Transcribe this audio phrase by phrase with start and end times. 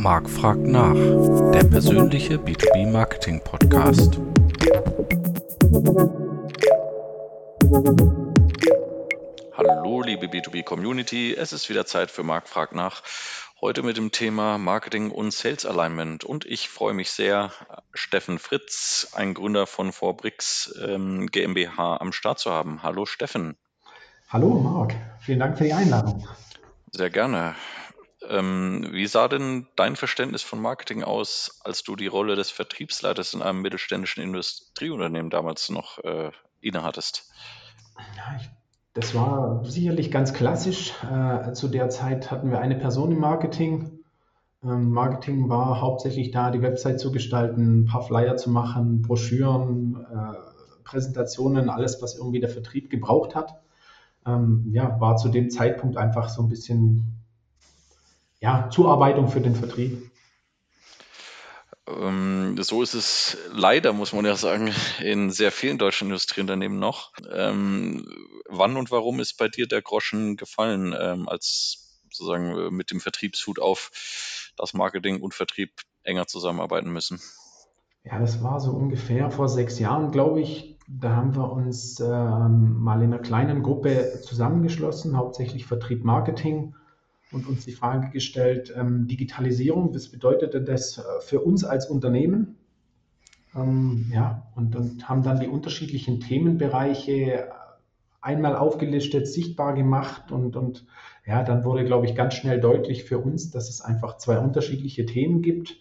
[0.00, 4.20] Marc fragt nach, der persönliche B2B Marketing Podcast.
[9.56, 13.02] Hallo liebe B2B Community, es ist wieder Zeit für Marc fragt nach.
[13.60, 16.22] Heute mit dem Thema Marketing und Sales Alignment.
[16.22, 17.50] Und ich freue mich sehr,
[17.92, 22.84] Steffen Fritz, ein Gründer von Forbrix ähm, GmbH, am Start zu haben.
[22.84, 23.56] Hallo Steffen.
[24.28, 26.24] Hallo Marc, vielen Dank für die Einladung.
[26.92, 27.56] Sehr gerne.
[28.28, 33.32] Ähm, wie sah denn dein Verständnis von Marketing aus, als du die Rolle des Vertriebsleiters
[33.32, 36.30] in einem mittelständischen Industrieunternehmen damals noch äh,
[36.60, 37.30] innehattest?
[38.92, 40.92] Das war sicherlich ganz klassisch.
[41.04, 44.00] Äh, zu der Zeit hatten wir eine Person im Marketing.
[44.62, 50.04] Ähm, Marketing war hauptsächlich da, die Website zu gestalten, ein paar Flyer zu machen, Broschüren,
[50.12, 53.60] äh, Präsentationen, alles, was irgendwie der Vertrieb gebraucht hat.
[54.26, 57.18] Ähm, ja, war zu dem Zeitpunkt einfach so ein bisschen
[58.40, 60.10] ja, Zuarbeitung für den Vertrieb.
[61.88, 67.12] Ähm, so ist es leider, muss man ja sagen, in sehr vielen deutschen Industrieunternehmen noch.
[67.32, 68.06] Ähm,
[68.48, 73.00] wann und warum ist bei dir der Groschen gefallen, ähm, als sozusagen äh, mit dem
[73.00, 77.20] Vertriebshut auf das Marketing und Vertrieb enger zusammenarbeiten müssen?
[78.04, 80.78] Ja, das war so ungefähr vor sechs Jahren, glaube ich.
[80.88, 86.74] Da haben wir uns mal in einer kleinen Gruppe zusammengeschlossen, hauptsächlich Vertrieb Marketing
[87.32, 91.88] und uns die Frage gestellt, ähm, Digitalisierung, was bedeutet denn das äh, für uns als
[91.88, 92.56] Unternehmen?
[93.54, 97.48] Ähm, ja, und, und haben dann die unterschiedlichen Themenbereiche
[98.20, 100.86] einmal aufgelistet, sichtbar gemacht und, und
[101.26, 105.06] ja, dann wurde, glaube ich, ganz schnell deutlich für uns, dass es einfach zwei unterschiedliche
[105.06, 105.76] Themen gibt,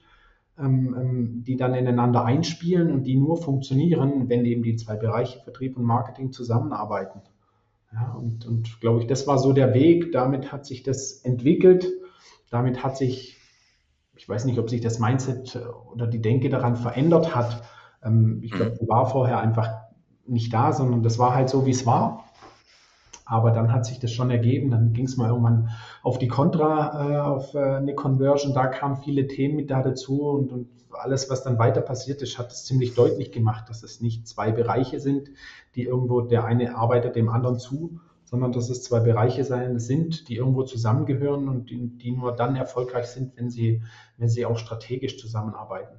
[0.59, 5.39] ähm, ähm die dann ineinander einspielen und die nur funktionieren, wenn eben die zwei Bereiche
[5.39, 7.21] Vertrieb und Marketing zusammenarbeiten.
[7.93, 10.11] Ja, und, und glaube ich, das war so der Weg.
[10.11, 11.87] Damit hat sich das entwickelt.
[12.49, 13.37] Damit hat sich,
[14.15, 15.59] ich weiß nicht, ob sich das Mindset
[15.91, 17.63] oder die Denke daran verändert hat.
[18.03, 18.77] Ähm, ich glaube, mhm.
[18.81, 19.69] die war vorher einfach
[20.25, 22.25] nicht da, sondern das war halt so, wie es war.
[23.27, 24.71] Aber dann hat sich das schon ergeben.
[24.71, 25.69] Dann ging es mal irgendwann
[26.01, 28.53] auf die Contra, äh, auf äh, eine Conversion.
[28.53, 32.37] Da kamen viele Themen mit da dazu und, und alles, was dann weiter passiert ist,
[32.37, 35.29] hat es ziemlich deutlich gemacht, dass es nicht zwei Bereiche sind,
[35.75, 40.27] die irgendwo der eine arbeitet dem anderen zu, sondern dass es zwei Bereiche sein, sind,
[40.27, 43.83] die irgendwo zusammengehören und die, die nur dann erfolgreich sind, wenn sie,
[44.17, 45.97] wenn sie auch strategisch zusammenarbeiten.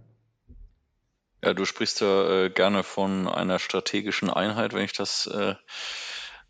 [1.43, 5.55] Ja, du sprichst ja äh, gerne von einer strategischen Einheit, wenn ich das äh,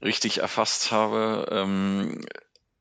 [0.03, 1.49] richtig erfasst habe.
[1.51, 2.25] Ähm,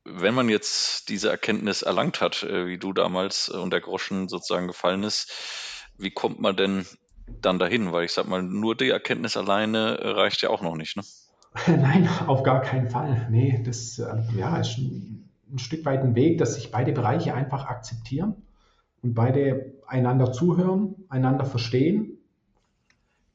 [0.03, 4.29] wenn man jetzt diese Erkenntnis erlangt hat, äh, wie du damals äh, und der Groschen
[4.29, 5.31] sozusagen gefallen ist,
[5.97, 6.85] wie kommt man denn
[7.41, 7.91] dann dahin?
[7.91, 11.03] Weil ich sag mal, nur die Erkenntnis alleine äh, reicht ja auch noch nicht, ne?
[11.67, 13.27] Nein, auf gar keinen Fall.
[13.31, 17.65] Nee, das ja, ist ein, ein Stück weit ein Weg, dass sich beide Bereiche einfach
[17.65, 18.35] akzeptieren
[19.01, 22.16] und beide einander zuhören, einander verstehen,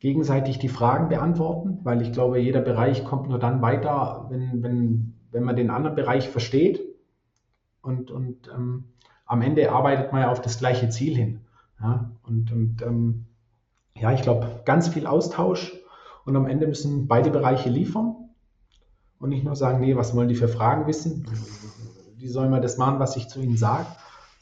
[0.02, 5.14] gegenseitig die Fragen beantworten, weil ich glaube, jeder Bereich kommt nur dann weiter, wenn, wenn
[5.32, 6.80] wenn man den anderen Bereich versteht
[7.80, 8.84] und, und ähm,
[9.24, 11.40] am Ende arbeitet man ja auf das gleiche Ziel hin.
[11.80, 12.10] Ja?
[12.22, 13.26] Und, und ähm,
[13.96, 15.72] ja, ich glaube, ganz viel Austausch
[16.24, 18.28] und am Ende müssen beide Bereiche liefern
[19.18, 21.26] und nicht nur sagen, nee, was wollen die für Fragen wissen?
[22.16, 23.86] Wie soll man das machen, was ich zu ihnen sage?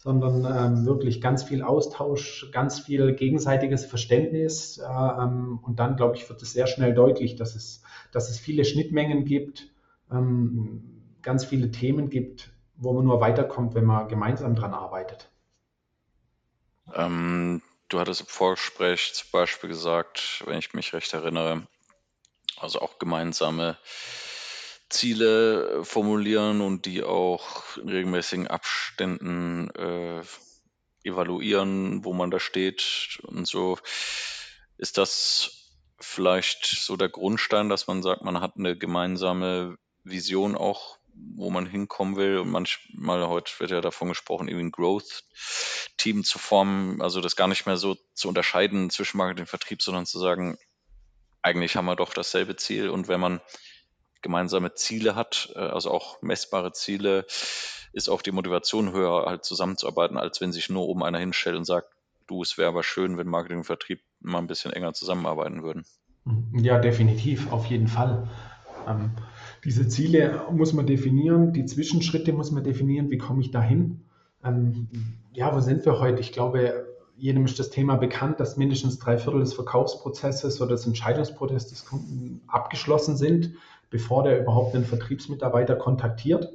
[0.03, 4.79] Sondern ähm, wirklich ganz viel Austausch, ganz viel gegenseitiges Verständnis.
[4.79, 8.39] Äh, ähm, und dann, glaube ich, wird es sehr schnell deutlich, dass es, dass es
[8.39, 9.71] viele Schnittmengen gibt
[10.11, 15.31] ähm, ganz viele Themen gibt, wo man nur weiterkommt, wenn man gemeinsam dran arbeitet.
[16.95, 21.67] Ähm, du hattest im Vorgespräch zum Beispiel gesagt, wenn ich mich recht erinnere,
[22.59, 23.77] also auch gemeinsame
[24.91, 30.23] Ziele formulieren und die auch in regelmäßigen Abständen äh,
[31.05, 33.79] evaluieren, wo man da steht und so.
[34.77, 35.61] Ist das
[36.01, 41.67] vielleicht so der Grundstein, dass man sagt, man hat eine gemeinsame Vision auch, wo man
[41.67, 42.39] hinkommen will.
[42.39, 47.49] Und manchmal heute wird ja davon gesprochen, irgendwie ein Growth-Team zu formen, also das gar
[47.49, 50.59] nicht mehr so zu unterscheiden zwischen Marketing und Vertrieb, sondern zu sagen,
[51.43, 52.91] eigentlich haben wir doch dasselbe Ziel.
[52.91, 53.41] Und wenn man
[54.23, 57.27] gemeinsame Ziele hat, äh, also auch messbare Ziele,
[57.93, 61.65] ist auch die Motivation höher, halt zusammenzuarbeiten, als wenn sich nur oben einer hinstellt und
[61.65, 61.89] sagt,
[62.27, 65.85] du, es wäre aber schön, wenn Marketing und Vertrieb mal ein bisschen enger zusammenarbeiten würden.
[66.53, 68.29] Ja, definitiv, auf jeden Fall.
[68.87, 69.11] Ähm,
[69.65, 74.05] diese Ziele muss man definieren, die Zwischenschritte muss man definieren, wie komme ich dahin?
[74.45, 74.89] Ähm,
[75.33, 76.21] ja, wo sind wir heute?
[76.21, 76.87] Ich glaube,
[77.17, 81.85] jedem ist das Thema bekannt, dass mindestens drei Viertel des Verkaufsprozesses oder des Entscheidungsprozesses des
[81.87, 83.55] Kunden abgeschlossen sind,
[83.91, 86.53] bevor der überhaupt einen Vertriebsmitarbeiter kontaktiert.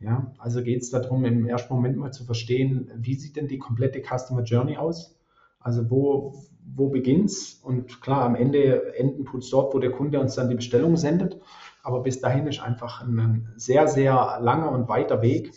[0.00, 3.58] Ja, also geht es darum, im ersten Moment mal zu verstehen, wie sieht denn die
[3.58, 5.18] komplette Customer Journey aus?
[5.60, 6.44] Also wo,
[6.74, 7.60] wo beginnt's?
[7.62, 10.96] Und klar, am Ende enden tut es dort, wo der Kunde uns dann die Bestellung
[10.96, 11.40] sendet.
[11.82, 15.52] Aber bis dahin ist einfach ein sehr, sehr langer und weiter Weg.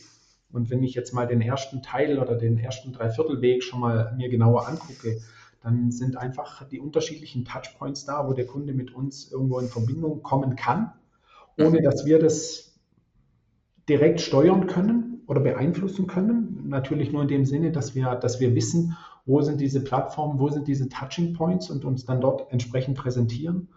[0.51, 4.29] Und wenn ich jetzt mal den ersten Teil oder den ersten Dreiviertelweg schon mal mir
[4.29, 5.19] genauer angucke,
[5.61, 10.23] dann sind einfach die unterschiedlichen Touchpoints da, wo der Kunde mit uns irgendwo in Verbindung
[10.23, 10.93] kommen kann,
[11.57, 12.75] ohne dass wir das
[13.89, 16.63] direkt steuern können oder beeinflussen können.
[16.68, 20.50] Natürlich nur in dem Sinne, dass wir, dass wir wissen, wo sind diese Plattformen, wo
[20.50, 23.69] sind diese Touching Points und uns dann dort entsprechend präsentieren.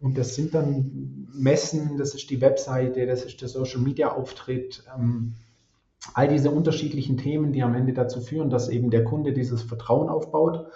[0.00, 4.84] Und das sind dann Messen, das ist die Webseite, das ist der Social Media Auftritt,
[4.96, 5.34] ähm,
[6.14, 10.08] all diese unterschiedlichen Themen, die am Ende dazu führen, dass eben der Kunde dieses Vertrauen
[10.08, 10.66] aufbaut,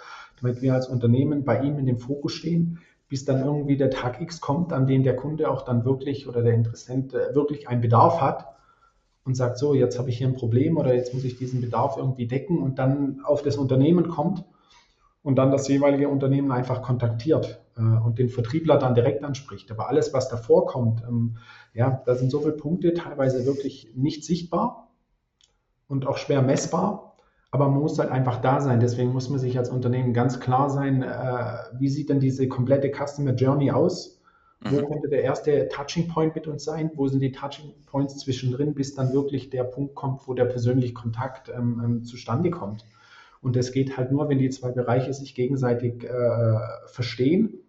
[0.41, 2.79] damit wir als Unternehmen bei ihm in dem Fokus stehen,
[3.13, 6.41] bis dann irgendwie der Tag X kommt, an dem der Kunde auch dann wirklich oder
[6.41, 8.47] der Interessent äh, wirklich einen Bedarf hat
[9.23, 11.95] und sagt, so, jetzt habe ich hier ein Problem oder jetzt muss ich diesen Bedarf
[11.95, 14.43] irgendwie decken und dann auf das Unternehmen kommt
[15.21, 19.69] und dann das jeweilige Unternehmen einfach kontaktiert äh, und den Vertriebler dann direkt anspricht.
[19.69, 21.37] Aber alles, was davor kommt, ähm,
[21.75, 24.89] ja, da sind so viele Punkte, teilweise wirklich nicht sichtbar
[25.87, 27.12] und auch schwer messbar.
[27.53, 28.79] Aber man muss halt einfach da sein.
[28.79, 32.89] Deswegen muss man sich als Unternehmen ganz klar sein, äh, wie sieht denn diese komplette
[32.89, 34.19] Customer Journey aus?
[34.61, 34.87] Wo mhm.
[34.87, 36.89] könnte der erste Touching Point mit uns sein?
[36.95, 40.95] Wo sind die Touching Points zwischendrin, bis dann wirklich der Punkt kommt, wo der persönliche
[40.95, 42.87] Kontakt ähm, ähm, zustande kommt?
[43.39, 47.59] Und das geht halt nur, wenn die zwei Bereiche sich gegenseitig äh, verstehen,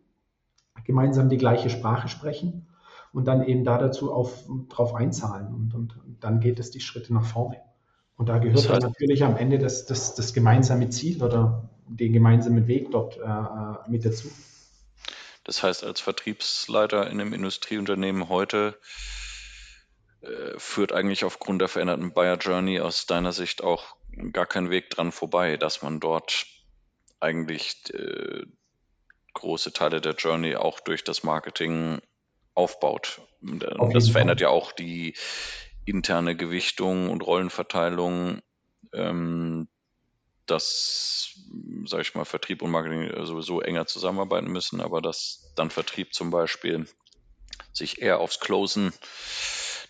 [0.87, 2.69] gemeinsam die gleiche Sprache sprechen
[3.13, 5.49] und dann eben da dazu auf, drauf einzahlen.
[5.49, 7.59] Und, und, und dann geht es die Schritte nach vorne.
[8.17, 11.69] Und da gehört das heißt, dann natürlich am Ende das, das, das gemeinsame Ziel oder
[11.89, 14.31] den gemeinsamen Weg dort äh, äh mit dazu.
[15.43, 18.79] Das heißt, als Vertriebsleiter in einem Industrieunternehmen heute
[20.23, 23.97] äh, führt eigentlich aufgrund der veränderten Buyer Journey aus deiner Sicht auch
[24.33, 26.47] gar kein Weg dran vorbei, dass man dort
[27.21, 28.47] eigentlich äh,
[29.35, 32.01] große Teile der Journey auch durch das Marketing
[32.55, 33.21] aufbaut.
[33.43, 35.15] Und, äh, das verändert ja auch die
[35.85, 38.41] interne Gewichtung und Rollenverteilung
[38.93, 39.69] ähm,
[40.47, 41.35] dass,
[41.87, 46.31] sage ich mal, Vertrieb und Marketing sowieso enger zusammenarbeiten müssen, aber dass dann Vertrieb zum
[46.31, 46.87] Beispiel
[47.73, 48.93] sich eher aufs Closen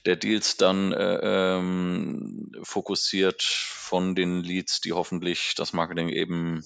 [0.05, 6.63] der Deals dann äh, ähm, fokussiert von den Leads, die hoffentlich das Marketing eben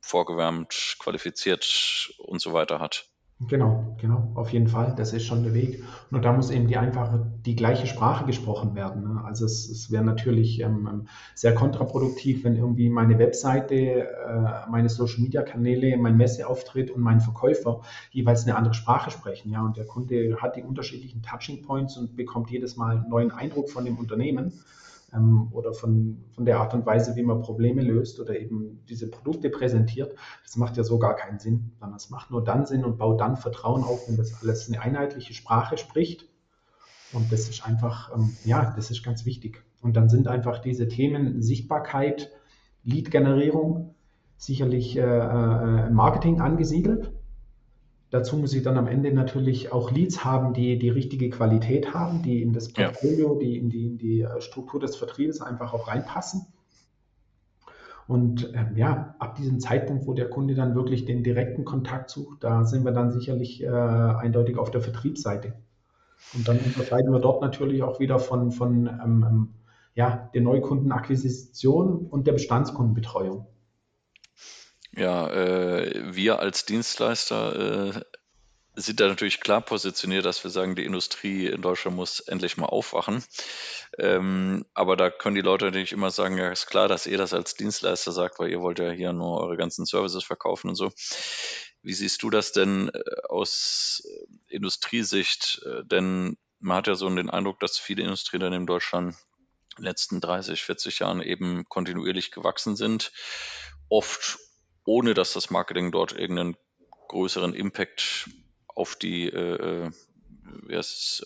[0.00, 3.08] vorgewärmt, qualifiziert und so weiter hat.
[3.40, 4.94] Genau, genau, auf jeden Fall.
[4.96, 5.82] Das ist schon der Weg.
[6.10, 9.02] Nur da muss eben die einfache, die gleiche Sprache gesprochen werden.
[9.02, 9.22] Ne?
[9.24, 14.88] Also es, es wäre natürlich ähm, ähm, sehr kontraproduktiv, wenn irgendwie meine Webseite, äh, meine
[14.88, 17.82] Social Media Kanäle, mein Messeauftritt und mein Verkäufer
[18.12, 19.50] jeweils eine andere Sprache sprechen.
[19.50, 23.32] Ja, und der Kunde hat die unterschiedlichen Touching Points und bekommt jedes Mal einen neuen
[23.32, 24.52] Eindruck von dem Unternehmen
[25.14, 29.10] ähm, oder von, von der Art und Weise, wie man Probleme löst oder eben diese
[29.10, 32.84] Produkte präsentiert, das macht ja so gar keinen Sinn, sondern es macht nur dann Sinn
[32.84, 36.28] und baut dann Vertrauen auf, wenn das alles eine einheitliche Sprache spricht.
[37.12, 39.64] Und das ist einfach, ähm, ja, das ist ganz wichtig.
[39.80, 42.30] Und dann sind einfach diese Themen Sichtbarkeit,
[42.82, 43.94] Lead-Generierung,
[44.36, 47.12] sicherlich äh, äh, Marketing angesiedelt.
[48.14, 52.22] Dazu muss ich dann am Ende natürlich auch Leads haben, die die richtige Qualität haben,
[52.22, 53.40] die in das Portfolio, ja.
[53.40, 56.46] die, in die in die äh, Struktur des Vertriebes einfach auch reinpassen.
[58.06, 62.44] Und ähm, ja, ab diesem Zeitpunkt, wo der Kunde dann wirklich den direkten Kontakt sucht,
[62.44, 65.54] da sind wir dann sicherlich äh, eindeutig auf der Vertriebsseite.
[66.34, 69.48] Und dann unterscheiden wir dort natürlich auch wieder von, von ähm, ähm
[69.96, 73.46] ja, der Neukundenakquisition und der Bestandskundenbetreuung.
[74.96, 78.00] Ja, äh, wir als Dienstleister äh,
[78.76, 82.66] sind da natürlich klar positioniert, dass wir sagen, die Industrie in Deutschland muss endlich mal
[82.66, 83.24] aufwachen.
[83.98, 87.32] Ähm, aber da können die Leute natürlich immer sagen, ja, ist klar, dass ihr das
[87.34, 90.92] als Dienstleister sagt, weil ihr wollt ja hier nur eure ganzen Services verkaufen und so.
[91.82, 94.02] Wie siehst du das denn äh, aus
[94.48, 95.60] Industriesicht?
[95.64, 99.14] Äh, denn man hat ja so den Eindruck, dass viele Industrieunternehmen in Deutschland
[99.76, 103.12] in den letzten 30, 40 Jahren eben kontinuierlich gewachsen sind.
[103.88, 104.38] Oft
[104.84, 106.56] ohne dass das Marketing dort irgendeinen
[107.08, 108.28] größeren Impact
[108.66, 109.90] auf die äh, äh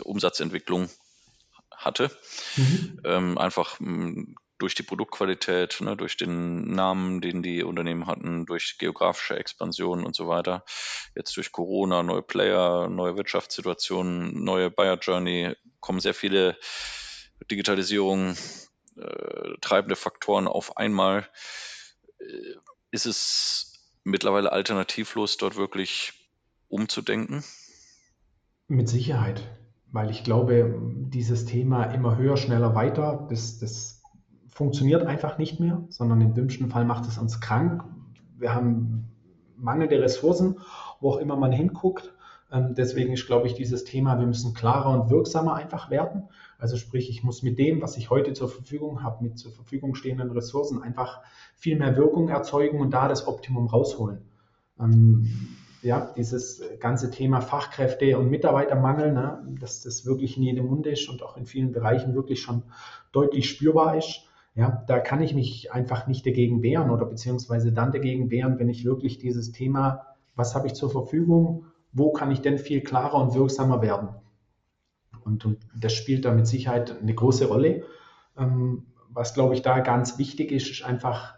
[0.05, 0.89] Umsatzentwicklung
[1.79, 2.11] hatte.
[2.57, 3.01] Mhm.
[3.05, 8.45] Ähm, einfach mh, hm, durch die Produktqualität, ne, durch den Namen, den die Unternehmen hatten,
[8.45, 10.65] durch geografische Expansion und so weiter.
[11.15, 16.59] Jetzt durch Corona, neue Player, neue Wirtschaftssituationen, neue Buyer Journey, kommen sehr viele
[17.51, 18.37] Digitalisierung,
[18.97, 21.29] äh, treibende Faktoren auf einmal.
[22.19, 22.57] Äh,
[22.91, 23.73] ist es
[24.05, 26.13] mittlerweile alternativlos, dort wirklich
[26.69, 27.45] umzudenken?
[28.69, 29.43] Mit Sicherheit.
[29.91, 30.79] weil ich glaube,
[31.09, 34.03] dieses Thema immer höher, schneller, weiter, das, das
[34.49, 37.85] funktioniert einfach nicht mehr, sondern im dümmsten Fall macht es uns krank.
[38.37, 39.09] Wir haben
[39.57, 40.59] mangelnde Ressourcen,
[41.01, 42.13] wo auch immer man hinguckt.
[42.53, 46.29] Ähm, deswegen ist, glaube ich, dieses Thema, wir müssen klarer und wirksamer einfach werden.
[46.59, 49.95] Also sprich, ich muss mit dem, was ich heute zur Verfügung habe, mit zur Verfügung
[49.95, 51.21] stehenden Ressourcen einfach
[51.55, 54.23] viel mehr Wirkung erzeugen und da das Optimum rausholen.
[54.81, 55.29] Ähm,
[55.83, 61.09] ja, dieses ganze Thema Fachkräfte und Mitarbeitermangel, ne, dass das wirklich in jedem Mund ist
[61.09, 62.65] und auch in vielen Bereichen wirklich schon
[63.13, 64.23] deutlich spürbar ist.
[64.57, 68.69] Ja, da kann ich mich einfach nicht dagegen wehren oder beziehungsweise dann dagegen wehren, wenn
[68.69, 73.15] ich wirklich dieses Thema, was habe ich zur Verfügung, wo kann ich denn viel klarer
[73.15, 74.09] und wirksamer werden?
[75.29, 77.85] Und, und das spielt da mit Sicherheit eine große Rolle.
[78.37, 81.35] Ähm, was, glaube ich, da ganz wichtig ist, ist einfach,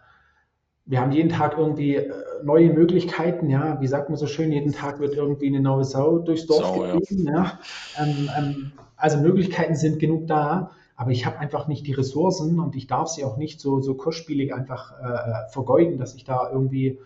[0.86, 4.72] wir haben jeden Tag irgendwie äh, neue Möglichkeiten, ja, wie sagt man so schön, jeden
[4.72, 7.32] Tag wird irgendwie eine neue Sau durchs Dorf Sau, getrieben, ja.
[7.34, 7.58] ja.
[7.98, 12.76] Ähm, ähm, also Möglichkeiten sind genug da, aber ich habe einfach nicht die Ressourcen und
[12.76, 16.98] ich darf sie auch nicht so, so kostspielig einfach äh, vergeuden, dass ich da irgendwie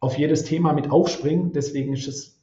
[0.00, 1.50] auf jedes Thema mit aufspringe.
[1.54, 2.35] Deswegen ist es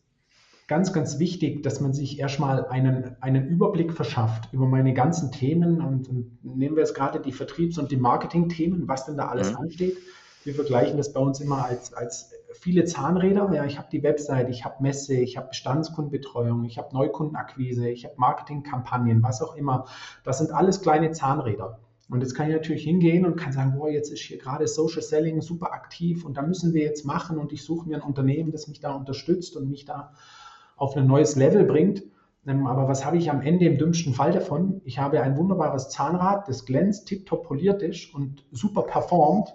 [0.67, 5.82] ganz, ganz wichtig, dass man sich erstmal einen, einen Überblick verschafft über meine ganzen Themen
[5.82, 9.51] und, und nehmen wir jetzt gerade die Vertriebs- und die Marketing-Themen, was denn da alles
[9.51, 9.58] mhm.
[9.58, 9.98] ansteht.
[10.43, 13.51] Wir vergleichen das bei uns immer als, als viele Zahnräder.
[13.53, 18.03] Ja, ich habe die Website, ich habe Messe, ich habe Bestandskundenbetreuung, ich habe Neukundenakquise, ich
[18.03, 19.86] habe Marketingkampagnen, was auch immer.
[20.24, 21.79] Das sind alles kleine Zahnräder.
[22.10, 25.01] Und jetzt kann ich natürlich hingehen und kann sagen, boah, jetzt ist hier gerade Social
[25.01, 28.51] Selling super aktiv und da müssen wir jetzt machen und ich suche mir ein Unternehmen,
[28.51, 30.13] das mich da unterstützt und mich da
[30.75, 32.03] auf ein neues Level bringt.
[32.45, 34.81] Ähm, aber was habe ich am Ende im dümmsten Fall davon?
[34.85, 39.53] Ich habe ein wunderbares Zahnrad, das glänzt, tiptop poliert ist und super performt.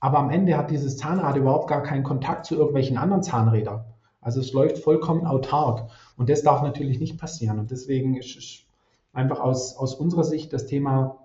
[0.00, 3.84] Aber am Ende hat dieses Zahnrad überhaupt gar keinen Kontakt zu irgendwelchen anderen Zahnrädern.
[4.20, 5.90] Also es läuft vollkommen autark.
[6.16, 7.58] Und das darf natürlich nicht passieren.
[7.58, 8.66] Und deswegen ist
[9.12, 11.18] einfach aus, aus unserer Sicht das Thema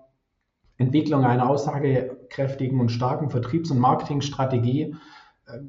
[0.76, 4.94] Entwicklung einer aussagekräftigen und starken Vertriebs- und Marketingstrategie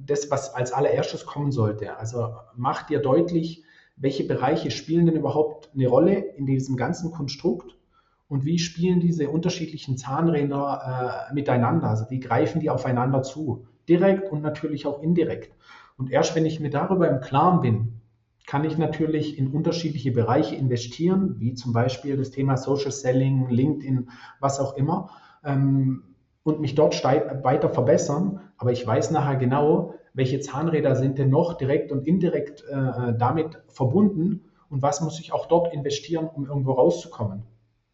[0.06, 1.98] das, was als allererstes kommen sollte.
[1.98, 3.64] Also mach dir deutlich,
[3.96, 7.78] welche Bereiche spielen denn überhaupt eine Rolle in diesem ganzen Konstrukt
[8.30, 11.90] und wie spielen diese unterschiedlichen Zahnräder äh, miteinander?
[11.90, 13.66] Also wie greifen die aufeinander zu?
[13.90, 15.52] Direkt und natürlich auch indirekt.
[15.98, 17.94] Und erst wenn ich mir darüber im Klaren bin,
[18.46, 24.10] kann ich natürlich in unterschiedliche Bereiche investieren, wie zum Beispiel das Thema Social Selling, LinkedIn,
[24.40, 25.10] was auch immer.
[25.44, 26.09] Ähm,
[26.44, 31.54] und mich dort weiter verbessern, aber ich weiß nachher genau, welche Zahnräder sind denn noch
[31.54, 36.74] direkt und indirekt äh, damit verbunden und was muss ich auch dort investieren, um irgendwo
[36.74, 37.44] rauszukommen.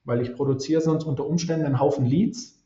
[0.03, 2.63] Weil ich produziere sonst unter Umständen einen Haufen Leads,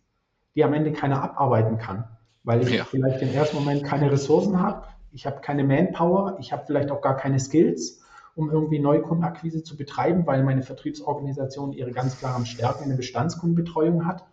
[0.56, 2.06] die am Ende keiner abarbeiten kann,
[2.44, 2.84] weil ich ja.
[2.84, 7.02] vielleicht im ersten Moment keine Ressourcen habe, ich habe keine Manpower, ich habe vielleicht auch
[7.02, 8.02] gar keine Skills,
[8.36, 14.06] um irgendwie Neukundenakquise zu betreiben, weil meine Vertriebsorganisation ihre ganz klaren Stärken in der Bestandskundenbetreuung
[14.06, 14.26] hat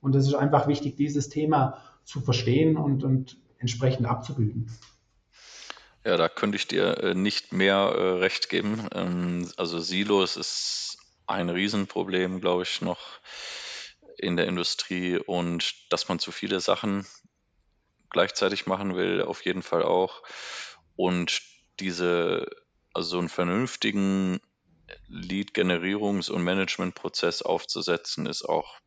[0.00, 4.70] und es ist einfach wichtig, dieses Thema zu verstehen und, und entsprechend abzubilden.
[6.04, 8.88] Ja, da könnte ich dir äh, nicht mehr äh, recht geben.
[8.94, 13.20] Ähm, also Silos ist ein Riesenproblem, glaube ich, noch
[14.16, 17.06] in der Industrie und dass man zu viele Sachen
[18.10, 20.22] gleichzeitig machen will, auf jeden Fall auch.
[20.96, 21.42] Und
[21.78, 22.46] diese,
[22.92, 24.40] also so einen vernünftigen
[25.08, 28.80] Lead-Generierungs- und Management-Prozess aufzusetzen, ist auch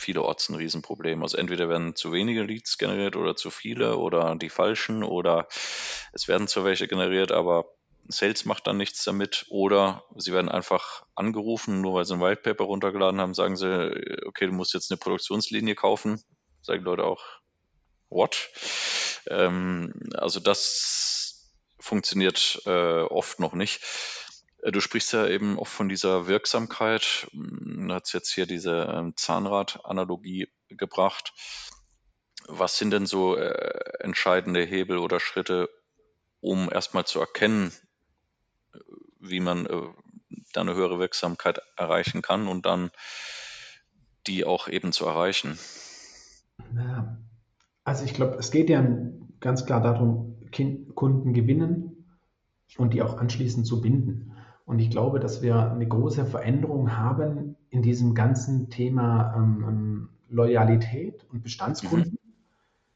[0.00, 1.22] vielerorts ein Riesenproblem.
[1.22, 5.46] Also entweder werden zu wenige Leads generiert oder zu viele oder die falschen oder
[6.12, 7.66] es werden zwar welche generiert, aber
[8.08, 12.64] Sales macht dann nichts damit oder sie werden einfach angerufen, nur weil sie ein Whitepaper
[12.64, 16.20] runtergeladen haben, sagen sie, okay, du musst jetzt eine Produktionslinie kaufen.
[16.62, 17.22] Sagen Leute auch,
[18.08, 18.50] what?
[19.28, 23.80] Ähm, also das funktioniert äh, oft noch nicht.
[24.62, 27.28] Äh, du sprichst ja eben auch von dieser Wirksamkeit.
[27.32, 31.32] Hm, du hast jetzt hier diese ähm, Zahnrad-Analogie gebracht.
[32.48, 35.68] Was sind denn so äh, entscheidende Hebel oder Schritte,
[36.40, 37.72] um erstmal zu erkennen,
[39.20, 39.82] wie man äh,
[40.52, 42.90] da eine höhere Wirksamkeit erreichen kann und dann
[44.26, 45.58] die auch eben zu erreichen?
[47.84, 48.84] Also ich glaube, es geht ja
[49.40, 50.36] ganz klar darum,
[50.94, 52.18] Kunden gewinnen
[52.76, 54.29] und die auch anschließend zu binden.
[54.70, 60.08] Und ich glaube, dass wir eine große Veränderung haben in diesem ganzen Thema ähm, ähm
[60.28, 62.12] Loyalität und Bestandskunden.
[62.12, 62.32] Mhm.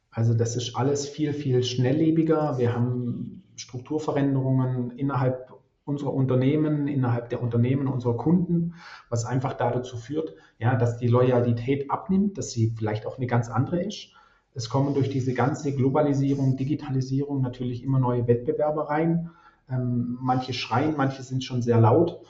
[0.08, 2.58] Also das ist alles viel, viel schnelllebiger.
[2.58, 5.52] Wir haben Strukturveränderungen innerhalb
[5.84, 8.74] unserer Unternehmen, innerhalb der Unternehmen unserer Kunden,
[9.08, 13.50] was einfach dazu führt, ja, dass die Loyalität abnimmt, dass sie vielleicht auch eine ganz
[13.50, 14.12] andere ist.
[14.54, 19.30] Es kommen durch diese ganze Globalisierung, Digitalisierung natürlich immer neue Wettbewerber rein.
[19.70, 22.20] Ähm, manche schreien, manche sind schon sehr laut.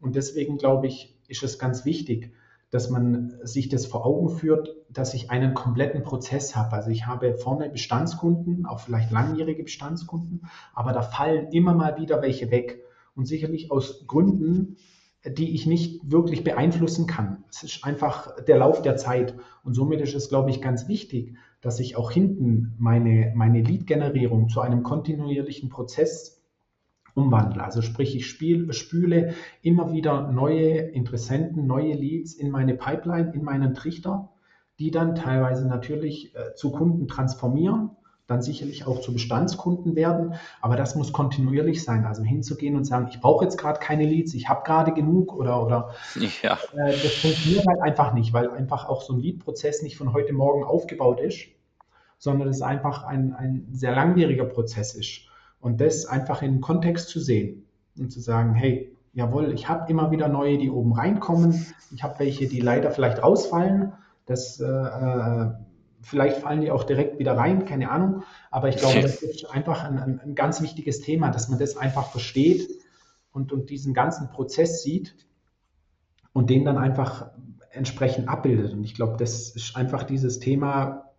[0.00, 2.32] Und deswegen glaube ich, ist es ganz wichtig,
[2.70, 6.72] dass man sich das vor Augen führt, dass ich einen kompletten Prozess habe.
[6.72, 12.22] Also ich habe vorne Bestandskunden, auch vielleicht langjährige Bestandskunden, aber da fallen immer mal wieder
[12.22, 12.82] welche weg.
[13.14, 14.78] Und sicherlich aus Gründen,
[15.26, 17.44] die ich nicht wirklich beeinflussen kann.
[17.50, 19.34] Es ist einfach der Lauf der Zeit.
[19.62, 24.48] Und somit ist es, glaube ich, ganz wichtig, dass ich auch hinten meine, meine Lead-Generierung
[24.48, 26.41] zu einem kontinuierlichen Prozess
[27.14, 27.62] umwandle.
[27.62, 33.44] Also sprich, ich spiel, spüle immer wieder neue Interessenten, neue Leads in meine Pipeline, in
[33.44, 34.30] meinen Trichter,
[34.78, 37.90] die dann teilweise natürlich äh, zu Kunden transformieren,
[38.26, 40.34] dann sicherlich auch zu Bestandskunden werden.
[40.60, 42.06] Aber das muss kontinuierlich sein.
[42.06, 45.64] Also hinzugehen und sagen, ich brauche jetzt gerade keine Leads, ich habe gerade genug oder,
[45.64, 45.90] oder
[46.42, 46.58] ja.
[46.74, 50.32] äh, das funktioniert halt einfach nicht, weil einfach auch so ein Lead-Prozess nicht von heute
[50.32, 51.48] Morgen aufgebaut ist,
[52.18, 55.28] sondern es einfach ein, ein sehr langwieriger Prozess ist.
[55.62, 57.64] Und das einfach in Kontext zu sehen
[57.96, 61.66] und zu sagen, hey, jawohl, ich habe immer wieder neue, die oben reinkommen.
[61.94, 63.92] Ich habe welche, die leider vielleicht rausfallen.
[64.26, 65.52] Das, äh, äh,
[66.00, 68.24] vielleicht fallen die auch direkt wieder rein, keine Ahnung.
[68.50, 71.76] Aber ich glaube, das ist einfach ein, ein, ein ganz wichtiges Thema, dass man das
[71.76, 72.68] einfach versteht
[73.30, 75.14] und, und diesen ganzen Prozess sieht
[76.32, 77.30] und den dann einfach
[77.70, 78.72] entsprechend abbildet.
[78.72, 81.12] Und ich glaube, das ist einfach dieses Thema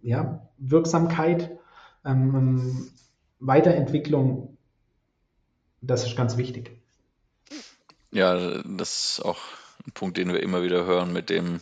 [0.00, 1.58] ja, Wirksamkeit.
[2.06, 2.88] Ähm,
[3.44, 4.56] Weiterentwicklung,
[5.80, 6.70] das ist ganz wichtig.
[8.12, 9.40] Ja, das ist auch
[9.84, 11.60] ein Punkt, den wir immer wieder hören mit dem,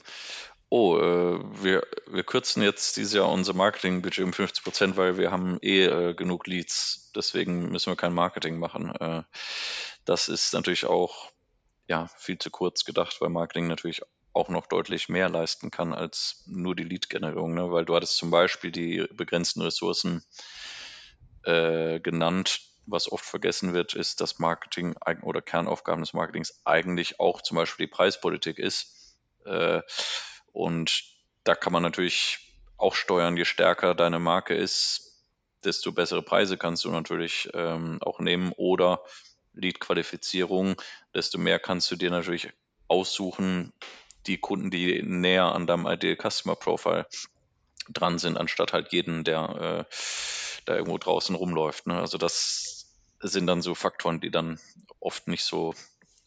[0.68, 5.30] oh, äh, wir, wir kürzen jetzt dieses Jahr unser Marketingbudget um 50 Prozent, weil wir
[5.30, 8.94] haben eh äh, genug Leads, deswegen müssen wir kein Marketing machen.
[8.96, 9.22] Äh,
[10.04, 11.32] das ist natürlich auch
[11.88, 16.44] ja, viel zu kurz gedacht, weil Marketing natürlich auch noch deutlich mehr leisten kann als
[16.46, 17.72] nur die Lead-Generierung, ne?
[17.72, 20.22] weil du hattest zum Beispiel die begrenzten Ressourcen
[21.44, 22.62] äh, genannt.
[22.86, 27.86] Was oft vergessen wird, ist, dass Marketing oder Kernaufgaben des Marketings eigentlich auch zum Beispiel
[27.86, 29.16] die Preispolitik ist.
[29.44, 29.82] Äh,
[30.52, 31.04] und
[31.44, 35.10] da kann man natürlich auch steuern, je stärker deine Marke ist,
[35.64, 39.04] desto bessere Preise kannst du natürlich ähm, auch nehmen oder
[39.54, 40.80] Lead-Qualifizierung,
[41.14, 42.48] desto mehr kannst du dir natürlich
[42.88, 43.72] aussuchen,
[44.26, 47.06] die Kunden, die näher an deinem Ideal Customer Profile
[47.88, 49.94] dran sind, anstatt halt jeden, der äh,
[50.64, 51.86] da irgendwo draußen rumläuft.
[51.86, 51.98] Ne?
[51.98, 52.86] Also das
[53.20, 54.58] sind dann so Faktoren, die dann
[54.98, 55.74] oft nicht so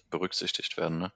[0.10, 1.00] berücksichtigt werden.
[1.00, 1.12] Ne?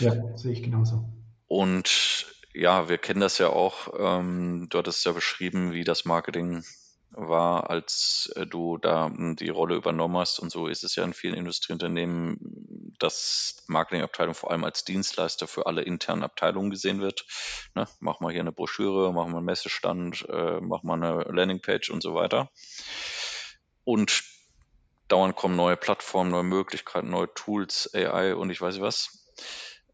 [0.00, 1.08] Ja, ja, sehe ich genauso.
[1.46, 3.92] Und ja, wir kennen das ja auch.
[3.98, 6.64] Ähm, du hattest ja beschrieben, wie das Marketing
[7.12, 10.38] war, als äh, du da hm, die Rolle übernommen hast.
[10.38, 15.66] Und so ist es ja in vielen Industrieunternehmen, dass Marketingabteilung vor allem als Dienstleister für
[15.66, 17.26] alle internen Abteilungen gesehen wird.
[17.74, 17.88] Ne?
[18.00, 22.02] Mach mal hier eine Broschüre, mach mal einen Messestand, äh, mach mal eine Landingpage und
[22.02, 22.50] so weiter.
[23.84, 24.22] Und
[25.08, 29.26] dauernd kommen neue Plattformen, neue Möglichkeiten, neue Tools, AI und ich weiß nicht was.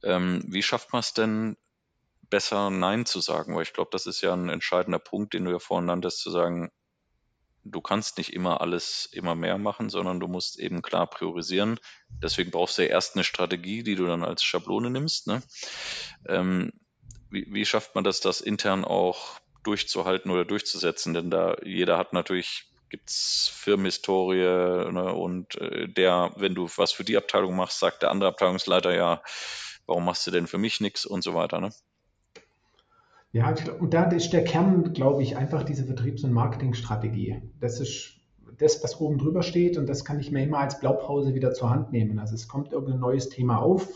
[0.02, 1.56] Ähm, wie schafft man es denn,
[2.28, 3.54] besser Nein zu sagen?
[3.54, 6.30] Weil ich glaube, das ist ja ein entscheidender Punkt, den du ja vorhin nanntest, zu
[6.30, 6.70] sagen,
[7.70, 11.78] du kannst nicht immer alles immer mehr machen, sondern du musst eben klar priorisieren.
[12.22, 15.26] Deswegen brauchst du ja erst eine Strategie, die du dann als Schablone nimmst.
[15.26, 15.42] Ne?
[16.28, 16.72] Ähm,
[17.30, 21.14] wie, wie schafft man das, das intern auch durchzuhalten oder durchzusetzen?
[21.14, 25.12] Denn da jeder hat natürlich gibt's Firmenhistorie ne?
[25.12, 29.22] und äh, der, wenn du was für die Abteilung machst, sagt der andere Abteilungsleiter ja,
[29.86, 31.60] warum machst du denn für mich nichts und so weiter.
[31.60, 31.72] Ne?
[33.36, 37.42] Ja, und da ist der Kern, glaube ich, einfach diese Vertriebs- und Marketingstrategie.
[37.60, 38.14] Das ist
[38.56, 41.68] das, was oben drüber steht und das kann ich mir immer als Blaupause wieder zur
[41.68, 42.18] Hand nehmen.
[42.18, 43.86] Also es kommt irgendein neues Thema auf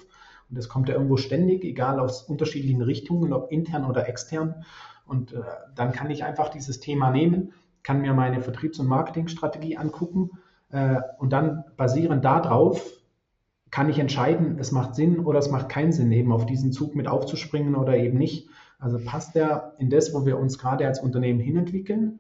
[0.51, 4.67] und das kommt ja irgendwo ständig, egal aus unterschiedlichen Richtungen, ob intern oder extern.
[5.07, 5.41] Und äh,
[5.75, 10.33] dann kann ich einfach dieses Thema nehmen, kann mir meine Vertriebs- und Marketingstrategie angucken
[10.71, 12.83] äh, und dann basierend darauf
[13.71, 16.95] kann ich entscheiden, es macht Sinn oder es macht keinen Sinn, eben auf diesen Zug
[16.95, 18.51] mit aufzuspringen oder eben nicht.
[18.81, 22.19] Also passt der in das, wo wir uns gerade als Unternehmen hinentwickeln?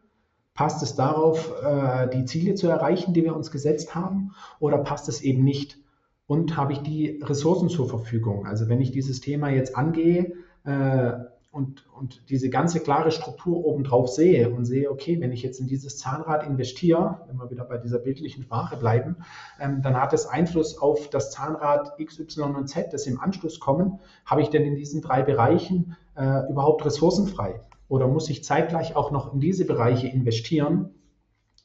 [0.54, 4.32] Passt es darauf, äh, die Ziele zu erreichen, die wir uns gesetzt haben?
[4.58, 5.78] Oder passt es eben nicht?
[6.26, 8.46] Und habe ich die Ressourcen zur Verfügung?
[8.46, 11.12] Also wenn ich dieses Thema jetzt angehe, äh,
[11.52, 15.66] und, und diese ganze klare Struktur obendrauf sehe und sehe, okay, wenn ich jetzt in
[15.66, 19.16] dieses Zahnrad investiere, wenn wir wieder bei dieser bildlichen Sprache bleiben,
[19.58, 23.58] ähm, dann hat es Einfluss auf das Zahnrad X, Y und Z, das im Anschluss
[23.58, 23.98] kommen.
[24.24, 27.60] Habe ich denn in diesen drei Bereichen äh, überhaupt ressourcenfrei?
[27.88, 30.90] Oder muss ich zeitgleich auch noch in diese Bereiche investieren,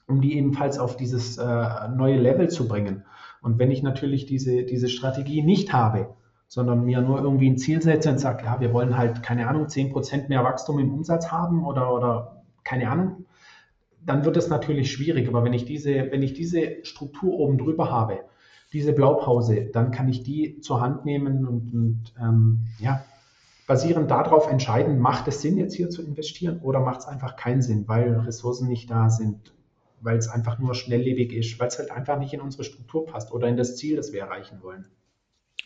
[0.07, 3.05] um die ebenfalls auf dieses äh, neue Level zu bringen?
[3.43, 6.15] Und wenn ich natürlich diese, diese Strategie nicht habe,
[6.47, 9.65] sondern mir nur irgendwie ein Ziel setze und sage, ja, wir wollen halt, keine Ahnung,
[9.65, 13.25] 10% mehr Wachstum im Umsatz haben oder, oder keine Ahnung,
[14.05, 15.27] dann wird es natürlich schwierig.
[15.27, 18.19] Aber wenn ich diese, wenn ich diese Struktur oben drüber habe,
[18.73, 23.03] diese Blaupause, dann kann ich die zur Hand nehmen und, und ähm, ja,
[23.67, 27.61] basierend darauf entscheiden, macht es Sinn, jetzt hier zu investieren oder macht es einfach keinen
[27.61, 29.53] Sinn, weil Ressourcen nicht da sind,
[30.01, 33.31] weil es einfach nur schnelllebig ist, weil es halt einfach nicht in unsere Struktur passt
[33.31, 34.85] oder in das Ziel, das wir erreichen wollen.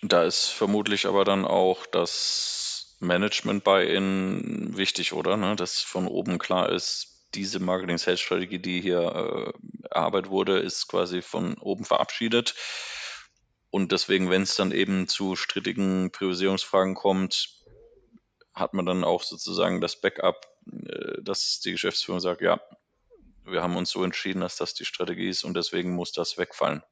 [0.02, 5.38] Da ist vermutlich aber dann auch das Management bei Ihnen wichtig, oder?
[5.38, 5.56] Ne?
[5.56, 11.58] Dass von oben klar ist, diese Marketing-Sales-Strategie, die hier äh, erarbeitet wurde, ist quasi von
[11.58, 12.56] oben verabschiedet.
[13.70, 17.50] Und deswegen, wenn es dann eben zu strittigen Priorisierungsfragen kommt,
[18.54, 22.60] hat man dann auch sozusagen das Backup, äh, dass die Geschäftsführung sagt, ja,
[23.44, 26.84] wir haben uns so entschieden, dass das die Strategie ist und deswegen muss das wegfallen.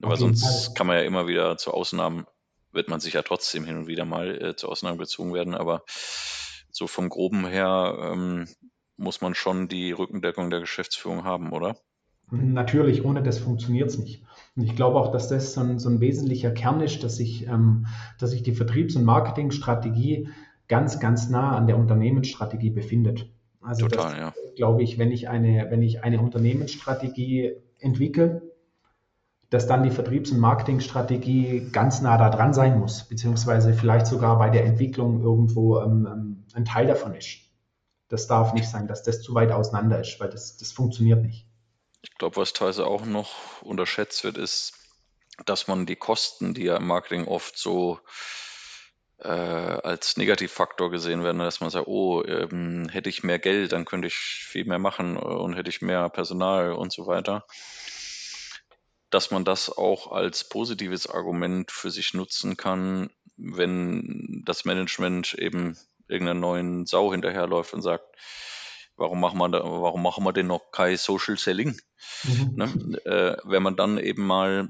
[0.00, 0.74] Weil sonst Fall.
[0.74, 2.26] kann man ja immer wieder zu Ausnahmen,
[2.72, 5.82] wird man sich ja trotzdem hin und wieder mal äh, zu Ausnahmen gezogen werden, aber
[6.70, 8.48] so vom Groben her ähm,
[8.96, 11.76] muss man schon die Rückendeckung der Geschäftsführung haben, oder?
[12.30, 14.22] Natürlich, ohne das funktioniert es nicht.
[14.54, 17.46] Und ich glaube auch, dass das so ein, so ein wesentlicher Kern ist, dass sich,
[17.46, 17.86] ähm,
[18.18, 20.28] dass sich die Vertriebs- und Marketingstrategie
[20.68, 23.28] ganz, ganz nah an der Unternehmensstrategie befindet.
[23.60, 24.34] Also Total, das, ja.
[24.54, 28.49] glaube ich, wenn ich eine, wenn ich eine Unternehmensstrategie entwickle,
[29.50, 34.38] dass dann die Vertriebs- und Marketingstrategie ganz nah da dran sein muss, beziehungsweise vielleicht sogar
[34.38, 37.40] bei der Entwicklung irgendwo ähm, ähm, ein Teil davon ist.
[38.08, 41.46] Das darf nicht sein, dass das zu weit auseinander ist, weil das, das funktioniert nicht.
[42.02, 44.72] Ich glaube, was teilweise auch noch unterschätzt wird, ist,
[45.46, 47.98] dass man die Kosten, die ja im Marketing oft so
[49.18, 53.84] äh, als Negativfaktor gesehen werden, dass man sagt, oh, ähm, hätte ich mehr Geld, dann
[53.84, 57.44] könnte ich viel mehr machen und hätte ich mehr Personal und so weiter.
[59.10, 65.76] Dass man das auch als positives Argument für sich nutzen kann, wenn das Management eben
[66.08, 68.04] irgendeiner neuen Sau hinterherläuft und sagt,
[68.96, 71.80] warum machen wir, da, warum machen wir denn noch kein Social Selling?
[72.24, 72.52] Mhm.
[72.54, 73.00] Ne?
[73.04, 74.68] Äh, wenn man dann eben mal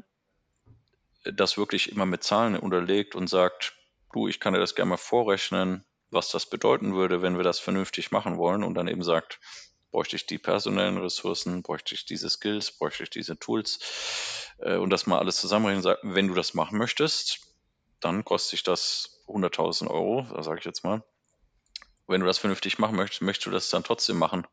[1.25, 3.75] das wirklich immer mit Zahlen unterlegt und sagt,
[4.13, 7.59] du, ich kann dir das gerne mal vorrechnen, was das bedeuten würde, wenn wir das
[7.59, 9.41] vernünftig machen wollen und dann eben sagt,
[9.91, 13.81] bräuchte ich die personellen Ressourcen, bräuchte ich diese Skills, bräuchte ich diese Tools
[14.59, 17.41] äh, und das mal alles zusammenrechnen, sagt, wenn du das machen möchtest,
[18.01, 21.03] dann kostet sich das 100.000 Euro, sage ich jetzt mal.
[22.07, 24.47] Wenn du das vernünftig machen möchtest, möchtest du das dann trotzdem machen.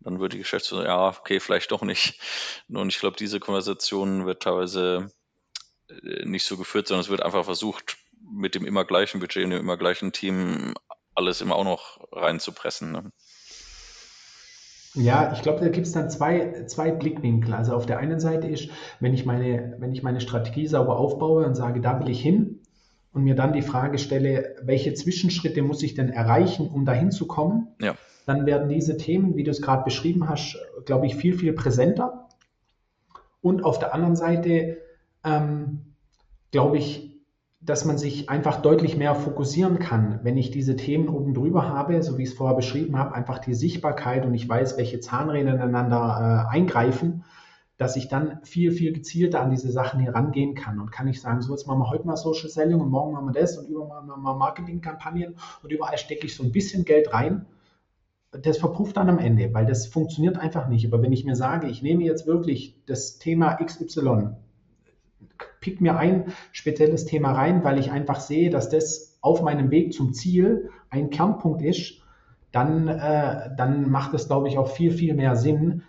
[0.00, 2.20] Dann würde die Geschäftsführung, ja, okay, vielleicht doch nicht.
[2.68, 5.10] Und ich glaube, diese Konversation wird teilweise
[5.88, 9.50] äh, nicht so geführt, sondern es wird einfach versucht, mit dem immer gleichen Budget und
[9.50, 10.74] dem immer gleichen Team
[11.14, 12.92] alles immer auch noch reinzupressen.
[12.92, 13.12] Ne?
[14.94, 17.52] Ja, ich glaube, da gibt es dann zwei, zwei Blickwinkel.
[17.52, 18.68] Also auf der einen Seite ist,
[19.00, 22.60] wenn ich, meine, wenn ich meine Strategie sauber aufbaue und sage, da will ich hin
[23.12, 27.26] und mir dann die Frage stelle, welche Zwischenschritte muss ich denn erreichen, um dahin zu
[27.26, 27.94] kommen, ja.
[28.26, 32.28] dann werden diese Themen, wie du es gerade beschrieben hast, glaube ich, viel, viel präsenter.
[33.40, 34.78] Und auf der anderen Seite,
[35.24, 35.80] ähm,
[36.52, 37.13] glaube ich,
[37.64, 42.02] dass man sich einfach deutlich mehr fokussieren kann, wenn ich diese Themen oben drüber habe,
[42.02, 45.54] so wie ich es vorher beschrieben habe, einfach die Sichtbarkeit und ich weiß, welche Zahnräder
[45.54, 47.24] ineinander äh, eingreifen,
[47.78, 51.40] dass ich dann viel, viel gezielter an diese Sachen herangehen kann und kann ich sagen,
[51.40, 54.08] so jetzt machen wir heute mal Social Selling und morgen machen wir das und übermorgen
[54.08, 57.46] machen wir Marketingkampagnen und überall stecke ich so ein bisschen Geld rein.
[58.30, 60.86] Das verpufft dann am Ende, weil das funktioniert einfach nicht.
[60.86, 64.34] Aber wenn ich mir sage, ich nehme jetzt wirklich das Thema XY,
[65.64, 69.94] pick mir ein spezielles Thema rein, weil ich einfach sehe, dass das auf meinem Weg
[69.94, 72.02] zum Ziel ein Kernpunkt ist,
[72.52, 75.82] dann, äh, dann macht es, glaube ich, auch viel, viel mehr Sinn,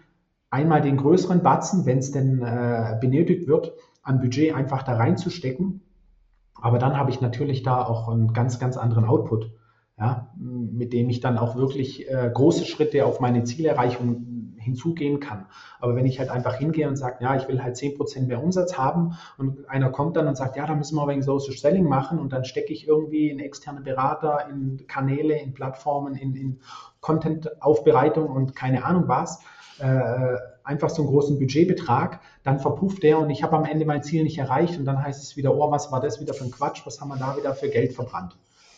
[0.49, 5.81] einmal den größeren Batzen, wenn es denn äh, benötigt wird, an Budget einfach da reinzustecken.
[6.55, 9.51] Aber dann habe ich natürlich da auch einen ganz, ganz anderen Output,
[9.97, 15.45] ja, mit dem ich dann auch wirklich äh, große Schritte auf meine Zielerreichung hinzugehen kann.
[15.79, 18.77] Aber wenn ich halt einfach hingehe und sage, ja, ich will halt 10% mehr Umsatz
[18.77, 22.19] haben und einer kommt dann und sagt, ja, da müssen wir wegen Social Selling machen
[22.19, 26.59] und dann stecke ich irgendwie in externe Berater, in Kanäle, in Plattformen, in, in
[26.99, 29.39] Content-Aufbereitung und keine Ahnung was,
[29.79, 34.01] äh, einfach so einen großen Budgetbetrag, dann verpufft der und ich habe am Ende mein
[34.01, 36.51] Ziel nicht erreicht und dann heißt es wieder, oh, was war das wieder für ein
[36.51, 38.35] Quatsch, was haben wir da wieder für Geld verbrannt.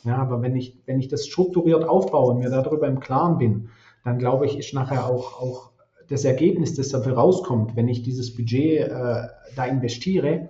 [0.07, 3.69] Ja, aber wenn ich, wenn ich das strukturiert aufbaue und mir darüber im Klaren bin,
[4.05, 5.71] dann glaube ich, ist nachher auch, auch
[6.07, 10.49] das Ergebnis, das dafür rauskommt, wenn ich dieses Budget äh, da investiere,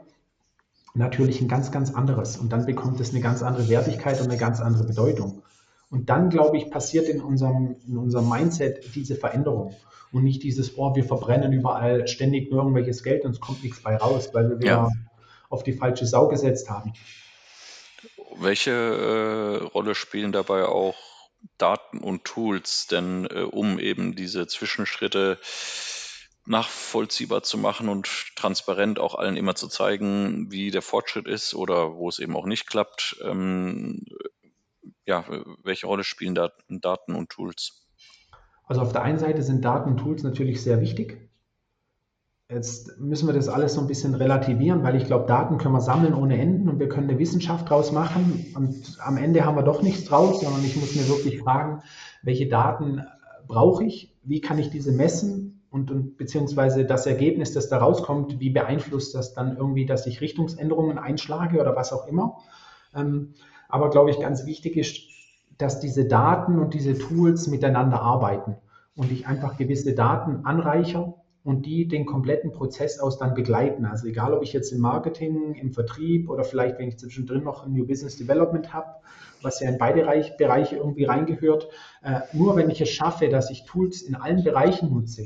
[0.93, 2.38] natürlich ein ganz, ganz anderes.
[2.38, 5.41] Und dann bekommt es eine ganz andere Wertigkeit und eine ganz andere Bedeutung.
[5.89, 9.74] Und dann, glaube ich, passiert in unserem, in unserem Mindset diese Veränderung.
[10.12, 13.82] Und nicht dieses, oh, wir verbrennen überall ständig nur irgendwelches Geld und es kommt nichts
[13.82, 14.89] bei raus, weil wir ja.
[15.50, 16.93] auf die falsche Sau gesetzt haben.
[18.39, 20.95] Welche äh, Rolle spielen dabei auch
[21.58, 25.39] Daten und Tools denn, äh, um eben diese Zwischenschritte
[26.45, 31.95] nachvollziehbar zu machen und transparent auch allen immer zu zeigen, wie der Fortschritt ist oder
[31.95, 33.17] wo es eben auch nicht klappt.
[33.21, 34.06] Ähm,
[35.06, 35.26] ja,
[35.63, 37.86] welche Rolle spielen da Daten und Tools?
[38.65, 41.27] Also auf der einen Seite sind Daten und Tools natürlich sehr wichtig.
[42.49, 45.81] Jetzt müssen wir das alles so ein bisschen relativieren, weil ich glaube, Daten können wir
[45.81, 48.53] sammeln ohne Enden und wir können eine Wissenschaft draus machen.
[48.55, 51.83] Und am Ende haben wir doch nichts draus, sondern ich muss mir wirklich fragen,
[52.23, 53.03] welche Daten
[53.47, 54.15] brauche ich?
[54.23, 55.62] Wie kann ich diese messen?
[55.71, 60.21] Und, und beziehungsweise das Ergebnis, das da rauskommt, wie beeinflusst das dann irgendwie, dass ich
[60.21, 62.38] Richtungsänderungen einschlage oder was auch immer?
[62.95, 63.33] Ähm,
[63.67, 65.01] aber glaube ich, ganz wichtig ist,
[65.57, 68.55] dass diese Daten und diese Tools miteinander arbeiten
[68.95, 71.15] und ich einfach gewisse Daten anreichere
[71.47, 73.86] und die den kompletten Prozess aus dann begleiten.
[73.86, 77.65] Also egal, ob ich jetzt im Marketing, im Vertrieb oder vielleicht, wenn ich zwischendrin noch
[77.65, 78.88] ein New Business Development habe,
[79.41, 80.01] was ja in beide
[80.38, 81.69] Bereiche irgendwie reingehört,
[82.03, 85.25] äh, nur wenn ich es schaffe, dass ich Tools in allen Bereichen nutze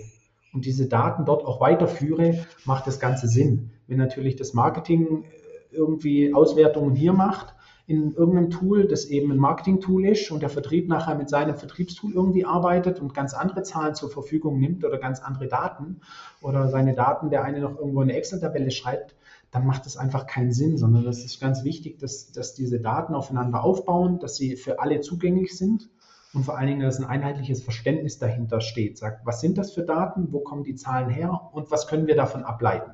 [0.54, 3.72] und diese Daten dort auch weiterführe, macht das Ganze Sinn.
[3.88, 7.56] Wenn natürlich das Marketing äh, irgendwie Auswertungen hier macht,
[7.88, 12.14] in irgendeinem Tool, das eben ein Marketing-Tool ist und der Vertrieb nachher mit seinem Vertriebstool
[12.14, 16.02] irgendwie arbeitet und ganz andere Zahlen zur Verfügung nimmt oder ganz andere Daten
[16.42, 19.16] oder seine Daten, der eine noch irgendwo eine Excel-Tabelle schreibt,
[19.52, 23.14] dann macht es einfach keinen Sinn, sondern das ist ganz wichtig, dass, dass diese Daten
[23.14, 25.90] aufeinander aufbauen, dass sie für alle zugänglich sind
[26.34, 28.98] und vor allen Dingen, dass ein einheitliches Verständnis dahinter steht.
[28.98, 32.16] Sagt, was sind das für Daten, wo kommen die Zahlen her und was können wir
[32.16, 32.92] davon ableiten?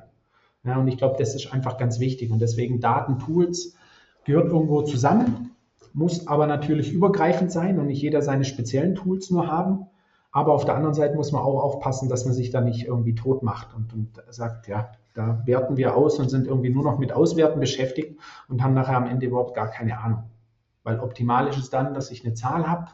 [0.64, 3.76] Ja, und ich glaube, das ist einfach ganz wichtig und deswegen Datentools
[4.28, 5.56] gehört irgendwo zusammen,
[5.94, 9.86] muss aber natürlich übergreifend sein und nicht jeder seine speziellen Tools nur haben.
[10.30, 13.14] Aber auf der anderen Seite muss man auch aufpassen, dass man sich da nicht irgendwie
[13.14, 16.98] tot macht und, und sagt, ja, da werten wir aus und sind irgendwie nur noch
[16.98, 20.24] mit Auswerten beschäftigt und haben nachher am Ende überhaupt gar keine Ahnung.
[20.84, 22.88] Weil optimal ist es dann, dass ich eine Zahl habe,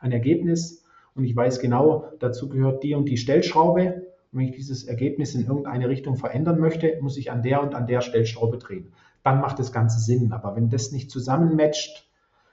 [0.00, 4.06] ein Ergebnis und ich weiß genau, dazu gehört die und die Stellschraube.
[4.32, 7.76] Und wenn ich dieses Ergebnis in irgendeine Richtung verändern möchte, muss ich an der und
[7.76, 8.92] an der Stellschraube drehen
[9.22, 10.32] dann macht das Ganze Sinn.
[10.32, 12.06] Aber wenn das nicht zusammenmatcht,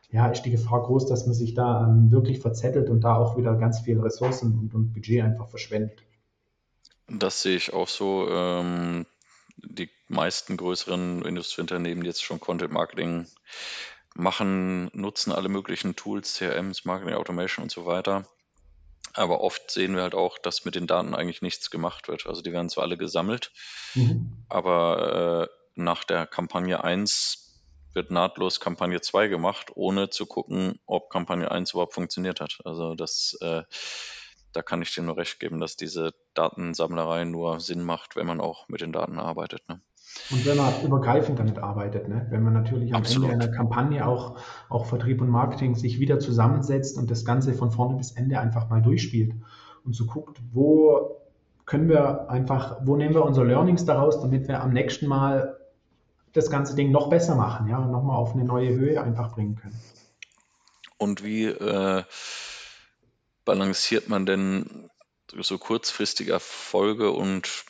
[0.10, 3.38] ja, ist die Gefahr groß, dass man sich da ähm, wirklich verzettelt und da auch
[3.38, 6.04] wieder ganz viel Ressourcen und, und Budget einfach verschwendet.
[7.10, 8.28] Das sehe ich auch so.
[8.30, 9.06] Ähm,
[9.58, 13.26] die meisten größeren Industrieunternehmen, die jetzt schon Content Marketing
[14.14, 18.28] machen, nutzen alle möglichen Tools, CRMs, Marketing Automation und so weiter.
[19.14, 22.28] Aber oft sehen wir halt auch, dass mit den Daten eigentlich nichts gemacht wird.
[22.28, 23.52] Also die werden zwar alle gesammelt,
[23.96, 24.46] mhm.
[24.48, 27.48] aber äh, nach der Kampagne 1
[27.94, 32.60] wird nahtlos Kampagne 2 gemacht, ohne zu gucken, ob Kampagne 1 überhaupt funktioniert hat.
[32.64, 33.64] Also das, äh,
[34.54, 38.40] da kann ich dir nur recht geben, dass diese Datensammlerei nur Sinn macht, wenn man
[38.40, 39.68] auch mit den Daten arbeitet.
[39.68, 39.82] Ne?
[40.32, 42.28] Und wenn man übergreifend damit arbeitet, ne?
[42.30, 43.32] wenn man natürlich am Absolut.
[43.32, 44.38] Ende einer Kampagne auch,
[44.70, 48.70] auch Vertrieb und Marketing sich wieder zusammensetzt und das Ganze von vorne bis Ende einfach
[48.70, 49.34] mal durchspielt
[49.84, 51.22] und so guckt, wo
[51.66, 55.58] können wir einfach, wo nehmen wir unsere Learnings daraus, damit wir am nächsten Mal
[56.38, 59.80] das ganze Ding noch besser machen, ja, nochmal auf eine neue Höhe einfach bringen können.
[60.98, 62.04] Und wie äh,
[63.46, 64.90] balanciert man denn
[65.40, 67.66] so kurzfristige Erfolge und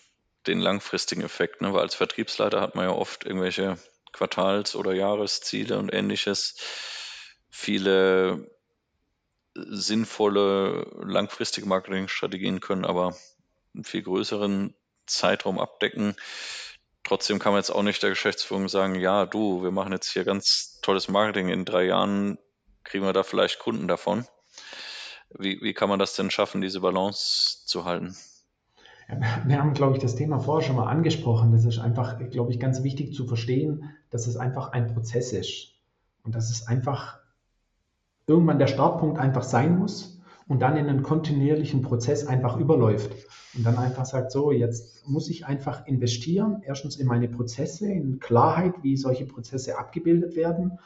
[0.48, 1.62] den langfristigen Effekt?
[1.62, 1.74] Ne?
[1.74, 3.78] Weil als Vertriebsleiter hat man ja oft irgendwelche
[4.14, 6.56] Quartals- oder Jahresziele und ähnliches.
[7.50, 8.50] Viele
[9.56, 13.16] sinnvolle langfristige Marketingstrategien können aber
[13.74, 14.74] einen viel größeren
[15.06, 16.16] Zeitraum abdecken.
[17.08, 20.26] Trotzdem kann man jetzt auch nicht der Geschäftsführung sagen, ja, du, wir machen jetzt hier
[20.26, 22.38] ganz tolles Marketing, in drei Jahren
[22.84, 24.26] kriegen wir da vielleicht Kunden davon.
[25.30, 28.18] Wie, wie kann man das denn schaffen, diese Balance zu halten?
[29.46, 31.54] wir haben, glaube ich, das Thema vorher schon mal angesprochen.
[31.54, 35.76] Das ist einfach, glaube ich, ganz wichtig zu verstehen, dass es einfach ein Prozess ist.
[36.24, 37.20] Und dass es einfach
[38.26, 40.17] irgendwann der Startpunkt einfach sein muss
[40.48, 43.12] und dann in einen kontinuierlichen Prozess einfach überläuft
[43.56, 48.20] und dann einfach sagt, so, jetzt muss ich einfach investieren, erstens in meine Prozesse, in
[48.20, 50.80] Klarheit, wie solche Prozesse abgebildet werden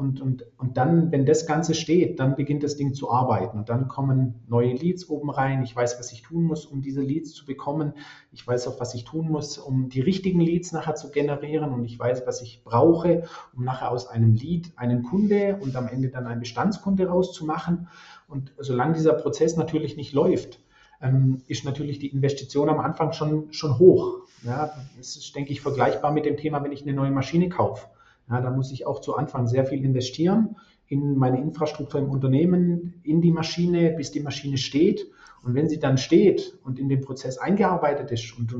[0.00, 3.58] und, und, und dann, wenn das Ganze steht, dann beginnt das Ding zu arbeiten.
[3.58, 5.62] Und dann kommen neue Leads oben rein.
[5.62, 7.92] Ich weiß, was ich tun muss, um diese Leads zu bekommen.
[8.32, 11.72] Ich weiß auch, was ich tun muss, um die richtigen Leads nachher zu generieren.
[11.72, 15.86] Und ich weiß, was ich brauche, um nachher aus einem Lead einen Kunde und am
[15.86, 17.88] Ende dann einen Bestandskunde rauszumachen.
[18.30, 20.60] Und solange dieser Prozess natürlich nicht läuft,
[21.02, 24.20] ähm, ist natürlich die Investition am Anfang schon, schon hoch.
[24.44, 27.88] Ja, das ist, denke ich, vergleichbar mit dem Thema, wenn ich eine neue Maschine kaufe.
[28.28, 33.00] Ja, da muss ich auch zu Anfang sehr viel investieren in meine Infrastruktur im Unternehmen,
[33.04, 35.06] in die Maschine, bis die Maschine steht.
[35.42, 38.54] Und wenn sie dann steht und in den Prozess eingearbeitet ist und,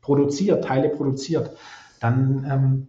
[0.00, 1.50] produziert, Teile produziert,
[2.00, 2.88] dann, ähm,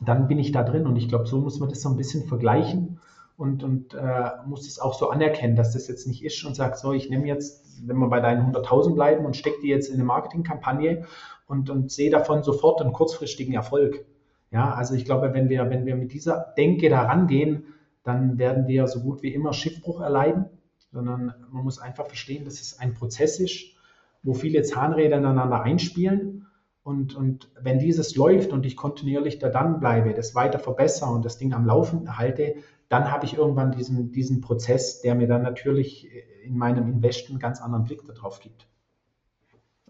[0.00, 0.86] dann bin ich da drin.
[0.86, 3.00] Und ich glaube, so muss man das so ein bisschen vergleichen.
[3.42, 6.78] Und, und äh, muss es auch so anerkennen, dass das jetzt nicht ist und sagt,
[6.78, 9.94] so, ich nehme jetzt, wenn wir bei deinen 100.000 bleiben und stecke die jetzt in
[9.94, 11.06] eine Marketingkampagne
[11.48, 14.06] und, und sehe davon sofort einen kurzfristigen Erfolg.
[14.52, 17.64] Ja, also ich glaube, wenn wir, wenn wir mit dieser Denke da rangehen,
[18.04, 20.44] dann werden wir so gut wie immer Schiffbruch erleiden,
[20.92, 23.74] sondern man muss einfach verstehen, dass es ein Prozess ist,
[24.22, 26.46] wo viele Zahnräder ineinander einspielen.
[26.84, 31.24] Und, und wenn dieses läuft und ich kontinuierlich da dann bleibe, das weiter verbessere und
[31.24, 32.54] das Ding am Laufen halte,
[32.92, 36.06] dann habe ich irgendwann diesen, diesen Prozess, der mir dann natürlich
[36.44, 38.66] in meinem Invest einen ganz anderen Blick darauf gibt.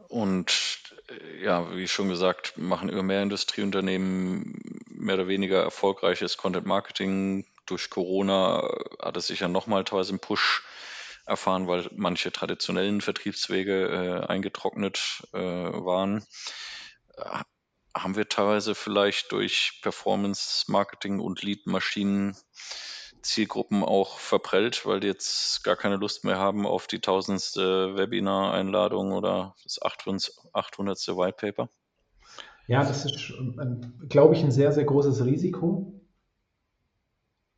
[0.06, 6.64] Und äh, ja, wie schon gesagt, machen immer mehr Industrieunternehmen mehr oder weniger erfolgreiches Content
[6.64, 7.44] Marketing.
[7.66, 8.68] Durch Corona
[9.00, 10.62] hat es sicher nochmal teilweise einen Push
[11.26, 16.24] erfahren, weil manche traditionellen Vertriebswege äh, eingetrocknet äh, waren.
[17.94, 22.36] Haben wir teilweise vielleicht durch Performance Marketing und Lead Maschinen
[23.22, 29.12] Zielgruppen auch verprellt, weil die jetzt gar keine Lust mehr haben auf die tausendste Webinar-Einladung
[29.12, 30.28] oder das 800.
[31.16, 31.68] White Paper?
[32.66, 36.00] Ja, das ist, äh, glaube ich, ein sehr, sehr großes Risiko.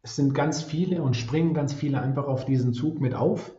[0.03, 3.55] Es sind ganz viele und springen ganz viele einfach auf diesen Zug mit auf.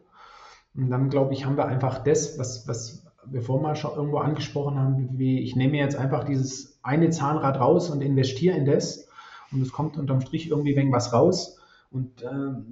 [0.75, 4.79] Und dann, glaube ich, haben wir einfach das, was, was wir vorhin schon irgendwo angesprochen
[4.79, 9.07] haben, wie ich nehme jetzt einfach dieses eine Zahnrad raus und investiere in das
[9.51, 11.59] und es kommt unterm Strich irgendwie wegen was raus.
[11.91, 12.27] Und äh,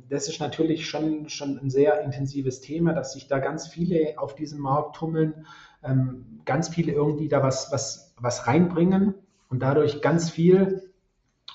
[0.09, 4.35] das ist natürlich schon, schon ein sehr intensives Thema, dass sich da ganz viele auf
[4.35, 5.45] diesem Markt tummeln,
[5.83, 9.13] ähm, ganz viele irgendwie da was, was, was reinbringen
[9.49, 10.91] und dadurch ganz viel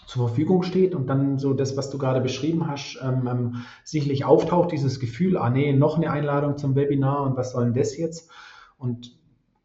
[0.07, 4.25] zur Verfügung steht und dann so das, was du gerade beschrieben hast, ähm, ähm, sicherlich
[4.25, 7.97] auftaucht, dieses Gefühl, ah nee, noch eine Einladung zum Webinar und was soll denn das
[7.99, 8.31] jetzt?
[8.79, 9.17] Und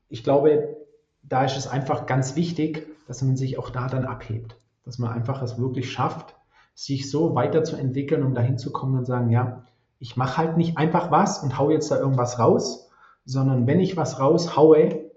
[0.10, 0.76] ich glaube,
[1.23, 5.12] da ist es einfach ganz wichtig, dass man sich auch da dann abhebt, dass man
[5.12, 6.36] einfach es wirklich schafft,
[6.76, 9.63] sich so weiterzuentwickeln, um dahin zu kommen und sagen, ja,
[9.99, 12.89] ich mache halt nicht einfach was und haue jetzt da irgendwas raus,
[13.26, 15.12] sondern wenn ich was raushaue,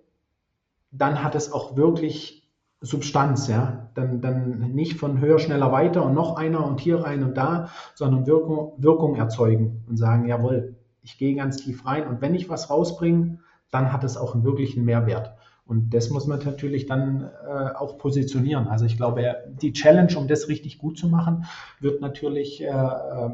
[0.93, 2.49] dann hat es auch wirklich
[2.81, 3.91] Substanz, ja.
[3.95, 7.71] Dann, dann nicht von höher, schneller, weiter und noch einer und hier rein und da,
[7.95, 12.49] sondern Wirkung, Wirkung erzeugen und sagen, jawohl, ich gehe ganz tief rein und wenn ich
[12.51, 13.39] was rausbringe,
[13.71, 15.37] dann hat es auch einen wirklichen Mehrwert.
[15.67, 18.69] Und das muss man natürlich dann äh, auch positionieren.
[18.69, 21.45] Also ich glaube, die Challenge, um das richtig gut zu machen,
[21.81, 23.31] wird natürlich äh, äh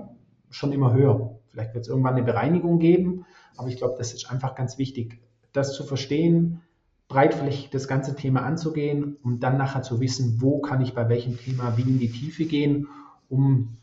[0.52, 1.38] schon immer höher.
[1.48, 3.24] Vielleicht wird es irgendwann eine Bereinigung geben,
[3.56, 5.20] aber ich glaube, das ist einfach ganz wichtig,
[5.52, 6.60] das zu verstehen,
[7.08, 11.38] breitflächig das ganze Thema anzugehen und dann nachher zu wissen, wo kann ich bei welchem
[11.38, 12.88] Thema wie in die Tiefe gehen,
[13.28, 13.76] um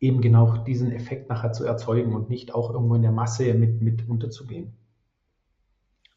[0.00, 3.82] eben genau diesen Effekt nachher zu erzeugen und nicht auch irgendwo in der Masse mit,
[3.82, 4.72] mit unterzugehen.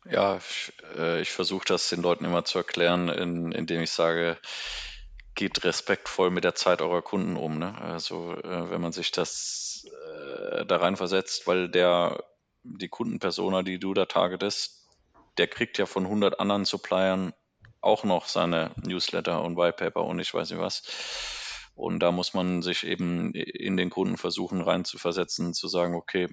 [0.05, 4.37] Ja, ich, äh, ich versuche das den Leuten immer zu erklären, in, indem ich sage,
[5.35, 7.57] geht respektvoll mit der Zeit eurer Kunden um.
[7.57, 7.79] Ne?
[7.79, 12.23] Also äh, wenn man sich das äh, da reinversetzt, weil der
[12.63, 14.87] die Kundenpersona, die du da targetest,
[15.37, 17.33] der kriegt ja von 100 anderen Suppliern
[17.81, 20.83] auch noch seine Newsletter und Whitepaper und ich weiß nicht was.
[21.75, 26.29] Und da muss man sich eben in den Kunden versuchen reinzuversetzen, zu sagen, okay,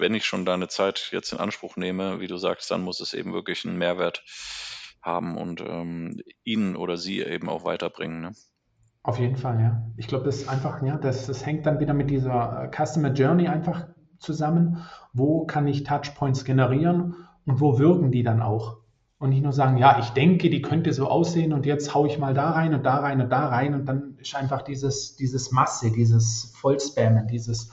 [0.00, 3.14] wenn ich schon deine Zeit jetzt in Anspruch nehme, wie du sagst, dann muss es
[3.14, 4.24] eben wirklich einen Mehrwert
[5.02, 8.20] haben und ähm, ihn oder sie eben auch weiterbringen.
[8.20, 8.32] Ne?
[9.02, 9.82] Auf jeden Fall, ja.
[9.96, 13.48] Ich glaube, das ist einfach, ja, das, das hängt dann wieder mit dieser Customer Journey
[13.48, 13.86] einfach
[14.18, 14.84] zusammen.
[15.12, 17.14] Wo kann ich Touchpoints generieren
[17.46, 18.78] und wo wirken die dann auch?
[19.18, 22.18] Und nicht nur sagen, ja, ich denke, die könnte so aussehen und jetzt haue ich
[22.18, 25.50] mal da rein und da rein und da rein und dann ist einfach dieses, dieses
[25.50, 27.70] Masse, dieses Vollspammen, dieses,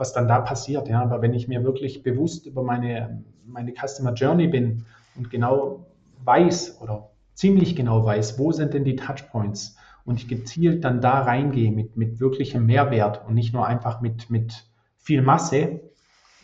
[0.00, 0.88] was dann da passiert.
[0.88, 5.86] Ja, aber wenn ich mir wirklich bewusst über meine, meine Customer Journey bin und genau
[6.24, 11.20] weiß oder ziemlich genau weiß, wo sind denn die Touchpoints und ich gezielt dann da
[11.20, 14.66] reingehe mit, mit wirklichem Mehrwert und nicht nur einfach mit, mit
[14.98, 15.80] viel Masse,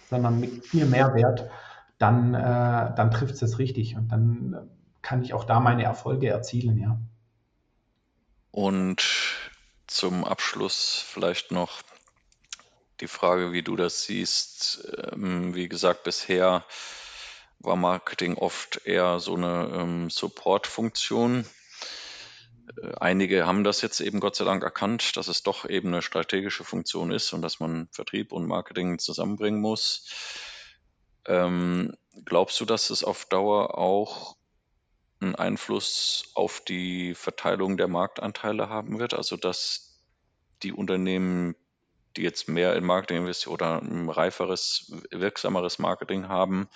[0.09, 1.51] sondern mit viel Mehrwert,
[1.99, 2.39] dann, äh,
[2.95, 6.79] dann trifft es das richtig und dann äh, kann ich auch da meine Erfolge erzielen,
[6.79, 6.99] ja.
[8.51, 9.03] Und
[9.87, 11.83] zum Abschluss vielleicht noch
[13.01, 14.89] die Frage, wie du das siehst.
[15.13, 16.65] Ähm, wie gesagt, bisher
[17.59, 21.47] war Marketing oft eher so eine ähm, Support-Funktion.
[22.83, 26.03] Äh, einige haben das jetzt eben Gott sei Dank erkannt, dass es doch eben eine
[26.03, 30.09] strategische Funktion ist und dass man Vertrieb und Marketing zusammenbringen muss.
[31.27, 34.37] Ähm, glaubst du, dass es auf Dauer auch
[35.21, 39.15] einen Einfluss auf die Verteilung der Marktanteile haben wird?
[39.15, 40.03] Also, dass
[40.63, 41.55] die Unternehmen,
[42.17, 46.69] die jetzt mehr in Marketing investieren oder ein reiferes, wirksameres Marketing haben,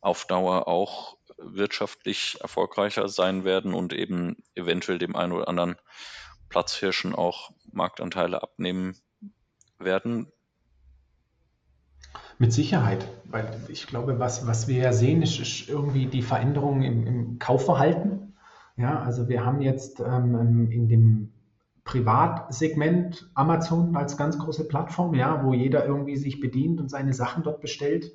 [0.00, 5.76] auf Dauer auch wirtschaftlich erfolgreicher sein werden und eben eventuell dem einen oder anderen
[6.48, 8.96] Platzhirschen auch Marktanteile abnehmen
[9.78, 10.30] werden?
[12.38, 16.82] Mit Sicherheit, weil ich glaube, was, was wir ja sehen, ist, ist irgendwie die Veränderung
[16.82, 18.36] im, im Kaufverhalten.
[18.76, 21.32] Ja, also wir haben jetzt ähm, in dem
[21.86, 27.44] Privatsegment Amazon als ganz große Plattform, ja, wo jeder irgendwie sich bedient und seine Sachen
[27.44, 28.12] dort bestellt.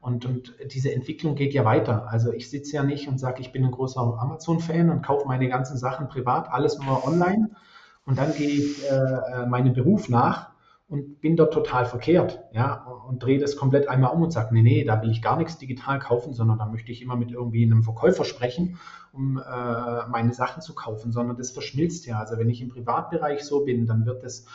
[0.00, 2.06] Und, und diese Entwicklung geht ja weiter.
[2.08, 5.48] Also ich sitze ja nicht und sage, ich bin ein großer Amazon-Fan und kaufe meine
[5.48, 7.50] ganzen Sachen privat, alles nur online.
[8.06, 10.50] Und dann gehe ich äh, äh meinem Beruf nach
[10.88, 14.62] und bin dort total verkehrt, ja, und drehe das komplett einmal um und sage, nee,
[14.62, 17.64] nee, da will ich gar nichts digital kaufen, sondern da möchte ich immer mit irgendwie
[17.64, 18.78] einem Verkäufer sprechen,
[19.12, 22.18] um äh, meine Sachen zu kaufen, sondern das verschmilzt ja.
[22.18, 24.46] Also wenn ich im Privatbereich so bin, dann wird das,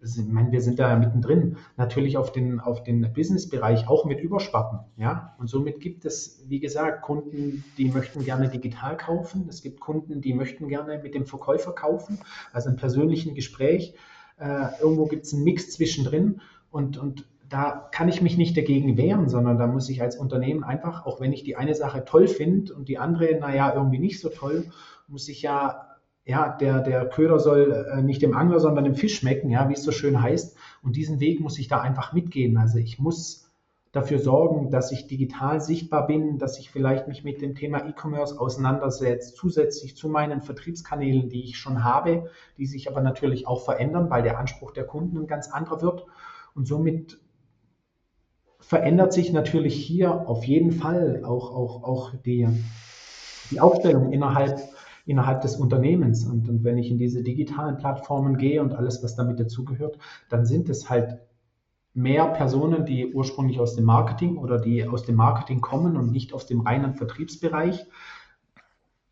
[0.00, 4.20] ich meine, wir sind da ja mittendrin, natürlich auf den, auf den Businessbereich auch mit
[4.20, 9.62] überspatten, ja, und somit gibt es, wie gesagt, Kunden, die möchten gerne digital kaufen, es
[9.62, 12.20] gibt Kunden, die möchten gerne mit dem Verkäufer kaufen,
[12.52, 13.96] also im persönlichen Gespräch,
[14.38, 18.96] äh, irgendwo gibt es einen Mix zwischendrin und, und da kann ich mich nicht dagegen
[18.96, 22.28] wehren, sondern da muss ich als Unternehmen einfach, auch wenn ich die eine Sache toll
[22.28, 24.66] finde und die andere, naja, irgendwie nicht so toll,
[25.06, 25.86] muss ich ja,
[26.24, 29.74] ja, der, der Köder soll äh, nicht dem Angler, sondern dem Fisch schmecken, ja, wie
[29.74, 30.56] es so schön heißt.
[30.82, 32.56] Und diesen Weg muss ich da einfach mitgehen.
[32.56, 33.45] Also ich muss
[33.92, 38.38] dafür sorgen, dass ich digital sichtbar bin, dass ich vielleicht mich mit dem Thema E-Commerce
[38.38, 44.10] auseinandersetze, zusätzlich zu meinen Vertriebskanälen, die ich schon habe, die sich aber natürlich auch verändern,
[44.10, 46.06] weil der Anspruch der Kunden ein ganz anderer wird.
[46.54, 47.18] Und somit
[48.60, 52.48] verändert sich natürlich hier auf jeden Fall auch, auch, auch die,
[53.50, 54.58] die Aufstellung innerhalb,
[55.06, 56.26] innerhalb des Unternehmens.
[56.26, 60.44] Und, und wenn ich in diese digitalen Plattformen gehe und alles, was damit dazugehört, dann
[60.44, 61.20] sind es halt
[61.96, 66.34] mehr Personen, die ursprünglich aus dem Marketing oder die aus dem Marketing kommen und nicht
[66.34, 67.86] aus dem reinen Vertriebsbereich.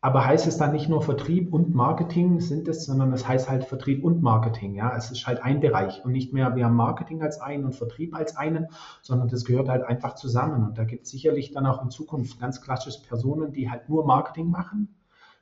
[0.01, 3.63] Aber heißt es dann nicht nur Vertrieb und Marketing sind es, sondern es heißt halt
[3.63, 4.75] Vertrieb und Marketing.
[4.75, 7.73] Ja, es ist halt ein Bereich und nicht mehr wir haben Marketing als einen und
[7.73, 8.67] Vertrieb als einen,
[9.01, 10.63] sondern das gehört halt einfach zusammen.
[10.63, 14.05] Und da gibt es sicherlich dann auch in Zukunft ganz klassisch Personen, die halt nur
[14.05, 14.93] Marketing machen.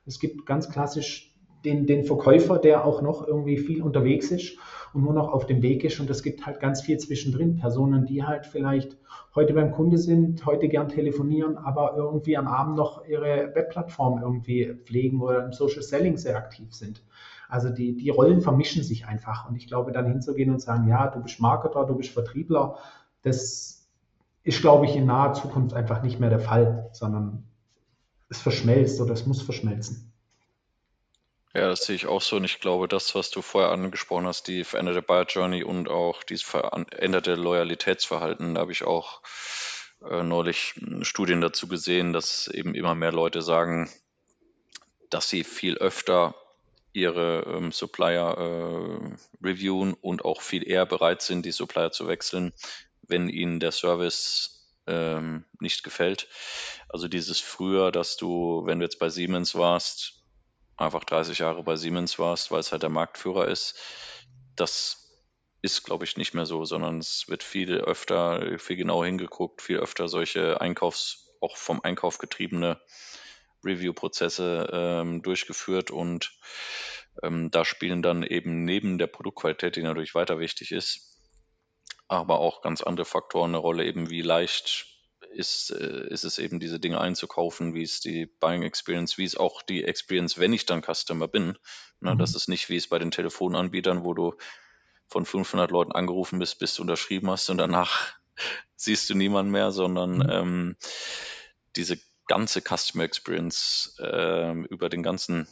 [0.06, 1.33] Es gibt ganz klassisch
[1.64, 4.58] den, den Verkäufer, der auch noch irgendwie viel unterwegs ist
[4.92, 5.98] und nur noch auf dem Weg ist.
[6.00, 7.56] Und es gibt halt ganz viel zwischendrin.
[7.56, 8.96] Personen, die halt vielleicht
[9.34, 14.74] heute beim Kunde sind, heute gern telefonieren, aber irgendwie am Abend noch ihre Webplattform irgendwie
[14.84, 17.02] pflegen oder im Social Selling sehr aktiv sind.
[17.48, 19.48] Also die, die Rollen vermischen sich einfach.
[19.48, 22.76] Und ich glaube, dann hinzugehen und sagen, ja, du bist Marketer, du bist Vertriebler,
[23.22, 23.88] das
[24.42, 27.44] ist, glaube ich, in naher Zukunft einfach nicht mehr der Fall, sondern
[28.28, 30.13] es verschmelzt oder es muss verschmelzen.
[31.56, 34.48] Ja, das sehe ich auch so und ich glaube, das, was du vorher angesprochen hast,
[34.48, 39.22] die veränderte Buyer Journey und auch dieses veränderte Loyalitätsverhalten, da habe ich auch
[40.04, 43.88] äh, neulich Studien dazu gesehen, dass eben immer mehr Leute sagen,
[45.10, 46.34] dass sie viel öfter
[46.92, 52.52] ihre ähm, Supplier äh, reviewen und auch viel eher bereit sind, die Supplier zu wechseln,
[53.02, 56.28] wenn ihnen der Service ähm, nicht gefällt.
[56.88, 60.23] Also dieses früher, dass du, wenn du jetzt bei Siemens warst,
[60.76, 63.78] einfach 30 Jahre bei Siemens warst, weil es halt der Marktführer ist.
[64.56, 65.04] Das
[65.62, 69.78] ist, glaube ich, nicht mehr so, sondern es wird viel öfter, viel genau hingeguckt, viel
[69.78, 72.80] öfter solche Einkaufs-, auch vom Einkauf getriebene
[73.64, 76.36] Review-Prozesse ähm, durchgeführt und
[77.22, 81.18] ähm, da spielen dann eben neben der Produktqualität, die natürlich weiter wichtig ist,
[82.08, 84.93] aber auch ganz andere Faktoren eine Rolle, eben wie leicht
[85.34, 89.38] ist, äh, ist es eben diese Dinge einzukaufen, wie ist die Buying Experience, wie ist
[89.38, 91.58] auch die Experience, wenn ich dann Customer bin.
[92.00, 92.18] Ne, mhm.
[92.18, 94.34] Das ist nicht wie es bei den Telefonanbietern, wo du
[95.08, 98.14] von 500 Leuten angerufen bist, bis du unterschrieben hast und danach
[98.76, 100.30] siehst du niemanden mehr, sondern mhm.
[100.30, 100.76] ähm,
[101.76, 105.46] diese ganze Customer Experience äh, über den ganzen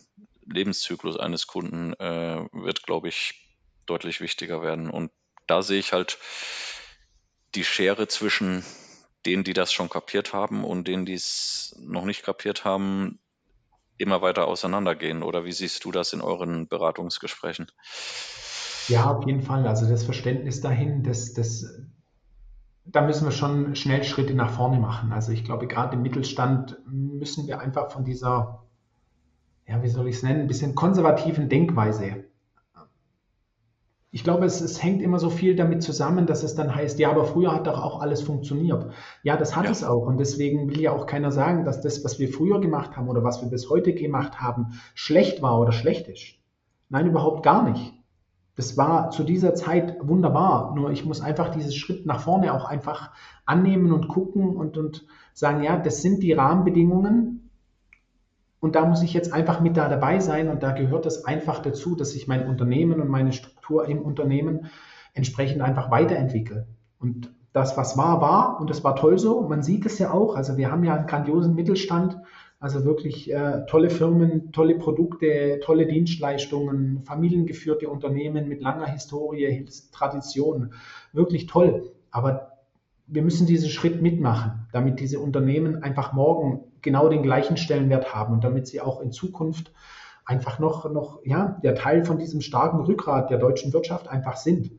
[0.46, 3.48] Lebenszyklus eines Kunden äh, wird, glaube ich,
[3.86, 4.90] deutlich wichtiger werden.
[4.90, 5.12] Und
[5.46, 6.18] da sehe ich halt
[7.54, 8.64] die Schere zwischen
[9.26, 13.18] denen, die das schon kapiert haben und denen, die es noch nicht kapiert haben,
[13.98, 15.22] immer weiter auseinandergehen?
[15.22, 17.66] Oder wie siehst du das in euren Beratungsgesprächen?
[18.88, 19.66] Ja, auf jeden Fall.
[19.66, 21.64] Also das Verständnis dahin, das, das,
[22.84, 25.12] da müssen wir schon schnell Schritte nach vorne machen.
[25.12, 28.64] Also ich glaube, gerade im Mittelstand müssen wir einfach von dieser,
[29.66, 32.24] ja, wie soll ich es nennen, ein bisschen konservativen Denkweise
[34.14, 37.10] ich glaube, es, es, hängt immer so viel damit zusammen, dass es dann heißt, ja,
[37.10, 38.88] aber früher hat doch auch alles funktioniert.
[39.22, 39.70] Ja, das hat ja.
[39.70, 40.06] es auch.
[40.06, 43.24] Und deswegen will ja auch keiner sagen, dass das, was wir früher gemacht haben oder
[43.24, 46.34] was wir bis heute gemacht haben, schlecht war oder schlecht ist.
[46.90, 47.94] Nein, überhaupt gar nicht.
[48.54, 50.74] Das war zu dieser Zeit wunderbar.
[50.74, 53.12] Nur ich muss einfach diesen Schritt nach vorne auch einfach
[53.46, 57.41] annehmen und gucken und, und sagen, ja, das sind die Rahmenbedingungen,
[58.62, 61.58] und da muss ich jetzt einfach mit da dabei sein und da gehört es einfach
[61.58, 64.66] dazu, dass ich mein Unternehmen und meine Struktur im Unternehmen
[65.14, 66.66] entsprechend einfach weiterentwickeln.
[67.00, 69.40] Und das, was war, war und das war toll so.
[69.42, 70.36] Man sieht es ja auch.
[70.36, 72.16] Also wir haben ja einen grandiosen Mittelstand,
[72.60, 80.72] also wirklich äh, tolle Firmen, tolle Produkte, tolle Dienstleistungen, familiengeführte Unternehmen mit langer Historie, Tradition.
[81.12, 81.90] Wirklich toll.
[82.12, 82.58] Aber
[83.08, 88.34] wir müssen diesen Schritt mitmachen, damit diese Unternehmen einfach morgen genau den gleichen Stellenwert haben
[88.34, 89.72] und damit sie auch in Zukunft
[90.24, 94.72] einfach noch, noch ja, der Teil von diesem starken Rückgrat der deutschen Wirtschaft einfach sind.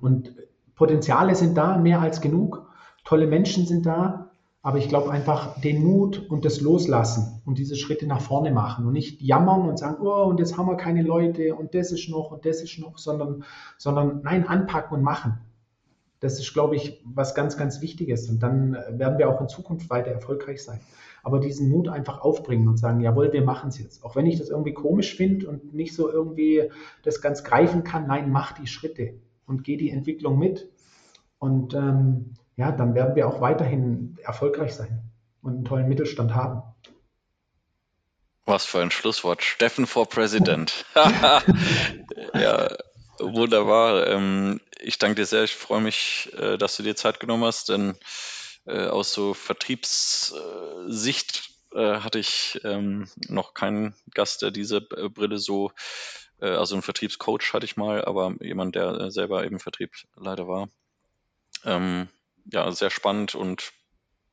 [0.00, 0.34] Und
[0.74, 2.66] Potenziale sind da, mehr als genug.
[3.04, 4.30] Tolle Menschen sind da.
[4.64, 8.86] Aber ich glaube einfach den Mut und das Loslassen und diese Schritte nach vorne machen
[8.86, 12.08] und nicht jammern und sagen, oh, und jetzt haben wir keine Leute und das ist
[12.08, 13.42] noch und das ist noch, sondern,
[13.76, 15.40] sondern nein, anpacken und machen.
[16.22, 18.30] Das ist, glaube ich, was ganz, ganz Wichtiges.
[18.30, 20.78] Und dann werden wir auch in Zukunft weiter erfolgreich sein.
[21.24, 24.04] Aber diesen Mut einfach aufbringen und sagen, jawohl, wir machen es jetzt.
[24.04, 26.70] Auch wenn ich das irgendwie komisch finde und nicht so irgendwie
[27.02, 29.14] das ganz greifen kann, nein, mach die Schritte
[29.46, 30.70] und geh die Entwicklung mit.
[31.40, 35.02] Und ähm, ja, dann werden wir auch weiterhin erfolgreich sein
[35.42, 36.62] und einen tollen Mittelstand haben.
[38.44, 39.42] Was für ein Schlusswort.
[39.42, 40.84] Steffen vor Präsident.
[42.34, 42.68] ja,
[43.18, 44.06] wunderbar.
[44.06, 45.44] Ähm, ich danke dir sehr.
[45.44, 47.96] Ich freue mich, äh, dass du dir Zeit genommen hast, denn
[48.66, 55.70] äh, aus so Vertriebssicht äh, hatte ich ähm, noch keinen Gast, der diese Brille so,
[56.38, 60.68] also einen Vertriebscoach hatte ich mal, aber jemand, der selber eben Vertrieb leider war.
[61.64, 62.08] Ähm,
[62.46, 63.72] ja, sehr spannend und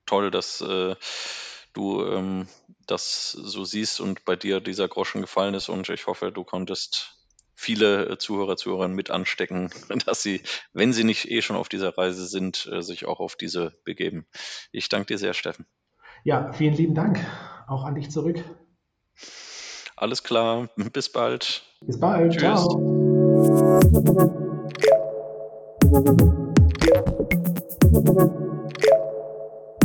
[0.08, 2.48] toll, dass du ähm,
[2.88, 5.70] das so siehst und bei dir dieser Groschen gefallen ist.
[5.70, 7.19] Und ich hoffe, du konntest
[7.60, 9.70] viele äh, Zuhörer, Zuhörerinnen mit anstecken,
[10.06, 10.42] dass sie,
[10.74, 14.26] wenn sie nicht eh schon auf dieser Reise sind, äh, sich auch auf diese begeben.
[14.72, 15.66] Ich danke dir sehr, Steffen.
[16.24, 17.20] Ja, vielen lieben Dank.
[17.68, 18.44] Auch an dich zurück.
[19.96, 20.70] Alles klar.
[20.94, 21.64] Bis bald.
[21.82, 22.32] Bis bald.
[22.34, 22.66] Tschüss.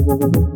[0.07, 0.55] Ciao.